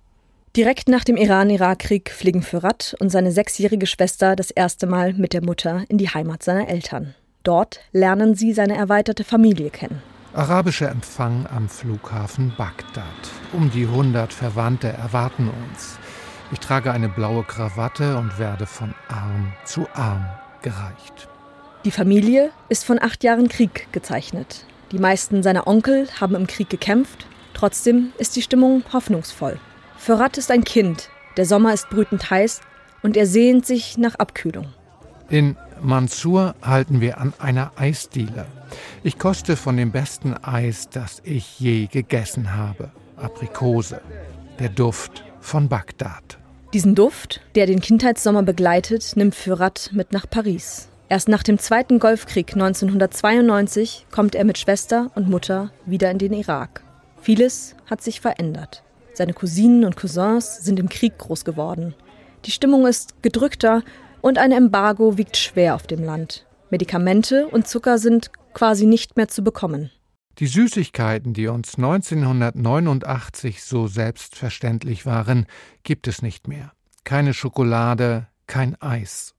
Direkt 0.57 0.89
nach 0.89 1.05
dem 1.05 1.17
Iran-Irak-Krieg 1.17 2.11
fliegen 2.11 2.43
Förat 2.43 2.95
und 3.01 3.11
seine 3.11 3.33
sechsjährige 3.33 3.87
Schwester 3.87 4.37
das 4.37 4.51
erste 4.51 4.87
Mal 4.87 5.13
mit 5.13 5.33
der 5.33 5.43
Mutter 5.43 5.85
in 5.89 5.99
die 5.99 6.09
Heimat 6.09 6.43
seiner 6.43 6.69
Eltern. 6.69 7.15
Dort 7.43 7.81
lernen 7.93 8.35
sie 8.35 8.53
seine 8.53 8.77
erweiterte 8.77 9.25
Familie 9.25 9.71
kennen. 9.71 10.03
Arabischer 10.33 10.91
Empfang 10.91 11.47
am 11.55 11.69
Flughafen 11.69 12.53
Bagdad. 12.57 13.05
Um 13.53 13.71
die 13.71 13.85
100 13.85 14.33
Verwandte 14.33 14.89
erwarten 14.89 15.49
uns. 15.49 15.99
Ich 16.53 16.61
trage 16.61 16.93
eine 16.93 17.09
blaue 17.09 17.45
Krawatte 17.45 18.17
und 18.17 18.39
werde 18.39 18.67
von 18.67 18.95
Arm 19.09 19.53
zu 19.65 19.87
Arm 19.95 20.27
gereicht. 20.63 21.29
Die 21.85 21.91
Familie 21.91 22.51
ist 22.69 22.85
von 22.85 23.01
acht 23.01 23.25
Jahren 23.25 23.49
Krieg 23.49 23.89
gezeichnet. 23.93 24.65
Die 24.93 24.99
meisten 24.99 25.43
seiner 25.43 25.67
Onkel 25.67 26.09
haben 26.21 26.35
im 26.35 26.47
Krieg 26.47 26.71
gekämpft. 26.71 27.27
Trotzdem 27.53 28.13
ist 28.19 28.37
die 28.37 28.43
Stimmung 28.43 28.85
hoffnungsvoll. 28.93 29.59
Ferrat 29.97 30.39
ist 30.39 30.51
ein 30.51 30.65
Kind. 30.65 31.09
Der 31.37 31.47
Sommer 31.47 31.75
ist 31.75 31.91
brütend 31.91 32.31
heiß 32.31 32.61
und 33.03 33.17
er 33.17 33.27
sehnt 33.27 33.67
sich 33.67 33.99
nach 33.99 34.15
Abkühlung. 34.17 34.69
In 35.29 35.57
Mansur 35.83 36.55
halten 36.63 37.01
wir 37.01 37.19
an 37.19 37.33
einer 37.39 37.73
Eisdiele. 37.77 38.47
Ich 39.03 39.19
koste 39.19 39.57
von 39.57 39.77
dem 39.77 39.93
besten 39.93 40.35
Eis, 40.43 40.89
das 40.89 41.21
ich 41.25 41.59
je 41.61 41.87
gegessen 41.87 42.55
habe. 42.55 42.91
Aprikose. 43.17 44.01
der 44.59 44.69
Duft 44.69 45.25
von 45.45 45.69
Bagdad. 45.69 46.39
Diesen 46.73 46.95
Duft, 46.95 47.43
der 47.55 47.67
den 47.67 47.81
Kindheitssommer 47.81 48.43
begleitet, 48.43 49.13
nimmt 49.15 49.35
Fürat 49.35 49.91
mit 49.93 50.11
nach 50.11 50.29
Paris. 50.29 50.89
Erst 51.11 51.29
nach 51.29 51.43
dem 51.43 51.59
Zweiten 51.59 51.99
Golfkrieg 51.99 52.55
1992 52.55 54.07
kommt 54.11 54.35
er 54.35 54.45
mit 54.45 54.57
Schwester 54.59 55.11
und 55.15 55.29
Mutter 55.29 55.71
wieder 55.85 56.11
in 56.11 56.19
den 56.19 56.33
Irak. 56.33 56.83
Vieles 57.21 57.77
hat 57.89 58.03
sich 58.03 58.23
verändert. 58.23 58.83
Seine 59.13 59.35
Cousinen 59.35 59.85
und 59.85 59.97
Cousins 59.97 60.65
sind 60.65 60.81
im 60.81 60.89
Krieg 60.89 61.19
groß 61.19 61.45
geworden. 61.45 61.95
Die 62.47 62.51
Stimmung 62.51 62.87
ist 62.87 63.23
gedrückter 63.23 63.83
und 64.23 64.39
ein 64.39 64.51
Embargo 64.51 65.19
wiegt 65.19 65.37
schwer 65.37 65.75
auf 65.75 65.87
dem 65.87 66.03
Land. 66.03 66.47
Medikamente 66.71 67.47
und 67.49 67.69
Zucker 67.69 67.99
sind 67.99 68.31
quasi 68.55 68.87
nicht 68.87 69.17
mehr 69.17 69.29
zu 69.29 69.45
bekommen. 69.45 69.91
Die 70.39 70.47
Süßigkeiten, 70.49 71.33
die 71.33 71.47
uns 71.47 71.77
1989 71.77 73.63
so 73.63 73.87
selbstverständlich 73.87 75.07
waren, 75.07 75.47
gibt 75.85 76.09
es 76.09 76.23
nicht 76.23 76.49
mehr. 76.49 76.73
Keine 77.05 77.35
Schokolade, 77.35 78.27
kein 78.49 78.81
Eis. 78.83 79.35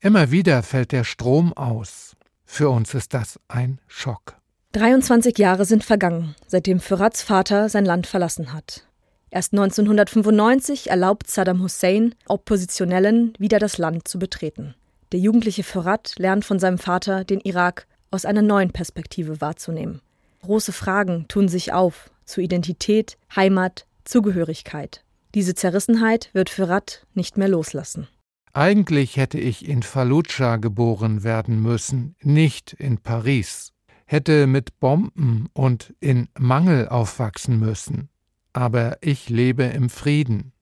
Immer 0.00 0.30
wieder 0.30 0.62
fällt 0.62 0.92
der 0.92 1.04
Strom 1.04 1.52
aus. 1.52 2.16
Für 2.46 2.70
uns 2.70 2.94
ist 2.94 3.12
das 3.12 3.38
ein 3.48 3.78
Schock. 3.88 4.36
23 4.72 5.36
Jahre 5.36 5.66
sind 5.66 5.84
vergangen, 5.84 6.34
seitdem 6.46 6.80
Furats 6.80 7.22
Vater 7.22 7.68
sein 7.68 7.84
Land 7.84 8.06
verlassen 8.06 8.54
hat. 8.54 8.86
Erst 9.30 9.52
1995 9.52 10.88
erlaubt 10.88 11.30
Saddam 11.30 11.62
Hussein 11.62 12.14
Oppositionellen 12.26 13.34
wieder 13.38 13.58
das 13.58 13.76
Land 13.76 14.08
zu 14.08 14.18
betreten. 14.18 14.74
Der 15.12 15.20
jugendliche 15.20 15.62
Furat 15.62 16.14
lernt 16.18 16.44
von 16.46 16.58
seinem 16.58 16.78
Vater, 16.78 17.24
den 17.24 17.40
Irak 17.40 17.86
aus 18.10 18.24
einer 18.24 18.42
neuen 18.42 18.70
Perspektive 18.70 19.40
wahrzunehmen. 19.42 20.00
Große 20.48 20.72
Fragen 20.72 21.28
tun 21.28 21.46
sich 21.46 21.74
auf 21.74 22.10
zu 22.24 22.40
Identität, 22.40 23.18
Heimat, 23.36 23.86
Zugehörigkeit. 24.04 25.04
Diese 25.34 25.54
Zerrissenheit 25.54 26.30
wird 26.32 26.48
Furat 26.48 27.06
nicht 27.12 27.36
mehr 27.36 27.48
loslassen. 27.48 28.08
Eigentlich 28.54 29.18
hätte 29.18 29.38
ich 29.38 29.68
in 29.68 29.82
Fallujah 29.82 30.56
geboren 30.56 31.22
werden 31.22 31.60
müssen, 31.60 32.16
nicht 32.22 32.72
in 32.72 32.96
Paris. 32.96 33.74
Hätte 34.06 34.46
mit 34.46 34.80
Bomben 34.80 35.50
und 35.52 35.94
in 36.00 36.30
Mangel 36.38 36.88
aufwachsen 36.88 37.60
müssen. 37.60 38.08
Aber 38.54 38.96
ich 39.02 39.28
lebe 39.28 39.64
im 39.64 39.90
Frieden. 39.90 40.52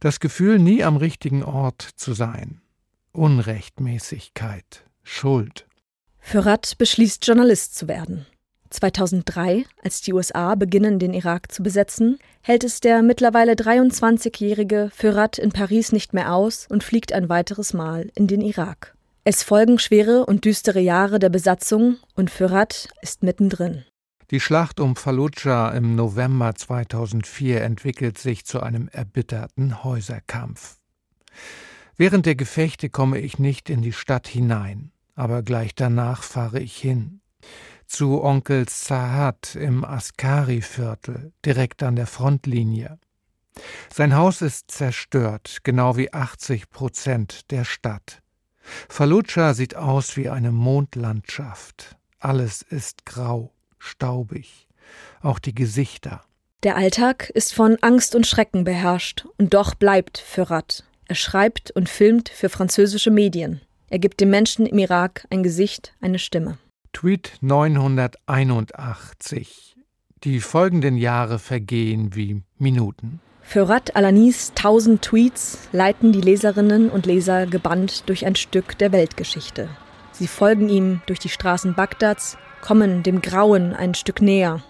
Das 0.00 0.18
Gefühl, 0.18 0.58
nie 0.58 0.82
am 0.82 0.96
richtigen 0.96 1.44
Ort 1.44 1.82
zu 1.94 2.14
sein. 2.14 2.62
Unrechtmäßigkeit, 3.12 4.84
Schuld. 5.04 5.68
Fürat 6.18 6.78
beschließt, 6.78 7.24
Journalist 7.24 7.76
zu 7.76 7.86
werden. 7.86 8.26
2003, 8.76 9.64
als 9.82 10.02
die 10.02 10.12
USA 10.12 10.54
beginnen, 10.54 10.98
den 10.98 11.14
Irak 11.14 11.50
zu 11.50 11.62
besetzen, 11.62 12.18
hält 12.42 12.62
es 12.62 12.80
der 12.80 13.02
mittlerweile 13.02 13.54
23-jährige 13.54 14.90
Fürat 14.94 15.38
in 15.38 15.50
Paris 15.50 15.92
nicht 15.92 16.12
mehr 16.12 16.34
aus 16.34 16.66
und 16.68 16.84
fliegt 16.84 17.12
ein 17.12 17.28
weiteres 17.28 17.72
Mal 17.72 18.10
in 18.14 18.26
den 18.26 18.42
Irak. 18.42 18.94
Es 19.24 19.42
folgen 19.42 19.78
schwere 19.78 20.26
und 20.26 20.44
düstere 20.44 20.80
Jahre 20.80 21.18
der 21.18 21.30
Besatzung 21.30 21.96
und 22.14 22.30
Fürat 22.30 22.88
ist 23.00 23.22
mittendrin. 23.22 23.84
Die 24.30 24.40
Schlacht 24.40 24.78
um 24.78 24.94
Fallujah 24.94 25.70
im 25.70 25.96
November 25.96 26.54
2004 26.54 27.62
entwickelt 27.62 28.18
sich 28.18 28.44
zu 28.44 28.60
einem 28.60 28.88
erbitterten 28.88 29.84
Häuserkampf. 29.84 30.76
Während 31.96 32.26
der 32.26 32.34
Gefechte 32.34 32.90
komme 32.90 33.20
ich 33.20 33.38
nicht 33.38 33.70
in 33.70 33.82
die 33.82 33.92
Stadt 33.92 34.28
hinein, 34.28 34.92
aber 35.14 35.42
gleich 35.42 35.74
danach 35.74 36.22
fahre 36.22 36.60
ich 36.60 36.76
hin 36.76 37.20
zu 37.86 38.22
Onkel 38.22 38.68
Sahat 38.68 39.54
im 39.54 39.84
Askari-Viertel, 39.84 41.32
direkt 41.44 41.82
an 41.82 41.96
der 41.96 42.06
Frontlinie. 42.06 42.98
Sein 43.92 44.14
Haus 44.14 44.42
ist 44.42 44.70
zerstört, 44.70 45.58
genau 45.62 45.96
wie 45.96 46.12
80 46.12 46.68
Prozent 46.70 47.50
der 47.50 47.64
Stadt. 47.64 48.22
Fallujah 48.88 49.54
sieht 49.54 49.76
aus 49.76 50.16
wie 50.16 50.28
eine 50.28 50.52
Mondlandschaft. 50.52 51.96
Alles 52.18 52.62
ist 52.62 53.06
grau, 53.06 53.52
staubig, 53.78 54.68
auch 55.22 55.38
die 55.38 55.54
Gesichter. 55.54 56.22
Der 56.62 56.76
Alltag 56.76 57.30
ist 57.30 57.54
von 57.54 57.76
Angst 57.82 58.14
und 58.14 58.26
Schrecken 58.26 58.64
beherrscht, 58.64 59.26
und 59.38 59.54
doch 59.54 59.74
bleibt 59.74 60.18
Fürat. 60.18 60.84
Er 61.06 61.14
schreibt 61.14 61.70
und 61.70 61.88
filmt 61.88 62.28
für 62.28 62.48
französische 62.48 63.10
Medien. 63.10 63.60
Er 63.88 64.00
gibt 64.00 64.20
den 64.20 64.30
Menschen 64.30 64.66
im 64.66 64.78
Irak 64.78 65.26
ein 65.30 65.44
Gesicht, 65.44 65.94
eine 66.00 66.18
Stimme. 66.18 66.58
Tweet 66.98 67.32
981. 67.42 69.76
Die 70.24 70.40
folgenden 70.40 70.96
Jahre 70.96 71.38
vergehen 71.38 72.14
wie 72.14 72.40
Minuten. 72.58 73.20
Für 73.42 73.68
Rat 73.68 73.96
Alanis 73.96 74.52
tausend 74.54 75.02
Tweets 75.02 75.68
leiten 75.72 76.12
die 76.12 76.22
Leserinnen 76.22 76.88
und 76.88 77.04
Leser 77.04 77.44
gebannt 77.44 78.08
durch 78.08 78.24
ein 78.24 78.34
Stück 78.34 78.78
der 78.78 78.92
Weltgeschichte. 78.92 79.68
Sie 80.12 80.26
folgen 80.26 80.70
ihm 80.70 81.02
durch 81.04 81.18
die 81.18 81.28
Straßen 81.28 81.74
Bagdads, 81.74 82.38
kommen 82.62 83.02
dem 83.02 83.20
Grauen 83.20 83.74
ein 83.74 83.94
Stück 83.94 84.22
näher. 84.22 84.62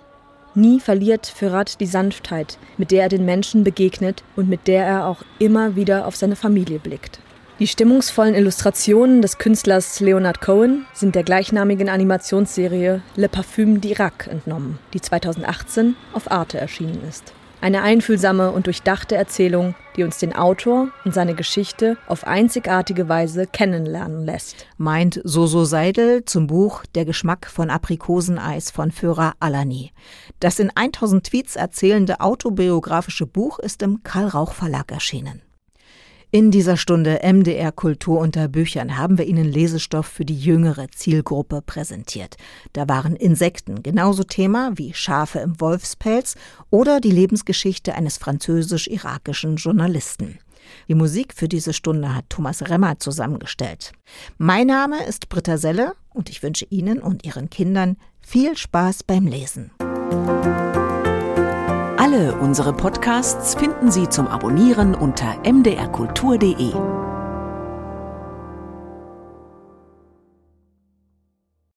Nie 0.56 0.80
verliert 0.80 1.28
Fürat 1.28 1.78
die 1.78 1.86
Sanftheit, 1.86 2.58
mit 2.76 2.90
der 2.90 3.04
er 3.04 3.08
den 3.08 3.24
Menschen 3.24 3.62
begegnet 3.62 4.24
und 4.34 4.48
mit 4.48 4.66
der 4.66 4.84
er 4.84 5.06
auch 5.06 5.22
immer 5.38 5.76
wieder 5.76 6.08
auf 6.08 6.16
seine 6.16 6.34
Familie 6.34 6.80
blickt. 6.80 7.20
Die 7.58 7.66
stimmungsvollen 7.66 8.34
Illustrationen 8.34 9.22
des 9.22 9.38
Künstlers 9.38 10.00
Leonard 10.00 10.42
Cohen 10.42 10.84
sind 10.92 11.14
der 11.14 11.24
gleichnamigen 11.24 11.88
Animationsserie 11.88 13.00
Le 13.16 13.28
Parfum 13.30 13.80
d'Irak 13.80 14.28
entnommen, 14.28 14.78
die 14.92 15.00
2018 15.00 15.96
auf 16.12 16.30
Arte 16.30 16.58
erschienen 16.58 17.00
ist. 17.08 17.32
Eine 17.62 17.80
einfühlsame 17.80 18.50
und 18.50 18.66
durchdachte 18.66 19.16
Erzählung, 19.16 19.74
die 19.96 20.02
uns 20.02 20.18
den 20.18 20.36
Autor 20.36 20.88
und 21.06 21.14
seine 21.14 21.34
Geschichte 21.34 21.96
auf 22.06 22.26
einzigartige 22.26 23.08
Weise 23.08 23.46
kennenlernen 23.46 24.26
lässt. 24.26 24.66
Meint 24.76 25.22
Soso 25.24 25.64
Seidel 25.64 26.26
zum 26.26 26.48
Buch 26.48 26.84
Der 26.94 27.06
Geschmack 27.06 27.46
von 27.46 27.70
Aprikoseneis 27.70 28.70
von 28.70 28.90
Führer 28.90 29.32
Alani. 29.40 29.92
Das 30.40 30.58
in 30.58 30.70
1000 30.74 31.24
Tweets 31.24 31.56
erzählende 31.56 32.20
autobiografische 32.20 33.26
Buch 33.26 33.58
ist 33.58 33.80
im 33.80 34.02
Karl 34.02 34.28
Rauch 34.28 34.52
Verlag 34.52 34.92
erschienen. 34.92 35.40
In 36.36 36.50
dieser 36.50 36.76
Stunde 36.76 37.20
MDR 37.22 37.72
Kultur 37.72 38.20
unter 38.20 38.46
Büchern 38.46 38.98
haben 38.98 39.16
wir 39.16 39.24
Ihnen 39.24 39.50
Lesestoff 39.50 40.04
für 40.04 40.26
die 40.26 40.38
jüngere 40.38 40.86
Zielgruppe 40.90 41.62
präsentiert. 41.62 42.36
Da 42.74 42.86
waren 42.90 43.16
Insekten 43.16 43.82
genauso 43.82 44.22
Thema 44.22 44.72
wie 44.74 44.92
Schafe 44.92 45.38
im 45.38 45.58
Wolfspelz 45.62 46.34
oder 46.68 47.00
die 47.00 47.10
Lebensgeschichte 47.10 47.94
eines 47.94 48.18
französisch-irakischen 48.18 49.56
Journalisten. 49.56 50.38
Die 50.88 50.94
Musik 50.94 51.32
für 51.32 51.48
diese 51.48 51.72
Stunde 51.72 52.14
hat 52.14 52.26
Thomas 52.28 52.68
Remmer 52.68 52.98
zusammengestellt. 52.98 53.92
Mein 54.36 54.66
Name 54.66 55.06
ist 55.06 55.30
Britta 55.30 55.56
Selle 55.56 55.94
und 56.10 56.28
ich 56.28 56.42
wünsche 56.42 56.66
Ihnen 56.68 56.98
und 56.98 57.24
Ihren 57.24 57.48
Kindern 57.48 57.96
viel 58.20 58.58
Spaß 58.58 59.04
beim 59.04 59.26
Lesen. 59.26 59.70
Alle 62.16 62.34
unsere 62.34 62.72
Podcasts 62.72 63.54
finden 63.56 63.90
Sie 63.90 64.08
zum 64.08 64.26
Abonnieren 64.26 64.94
unter 64.94 65.36
mdrkultur.de. 65.44 66.72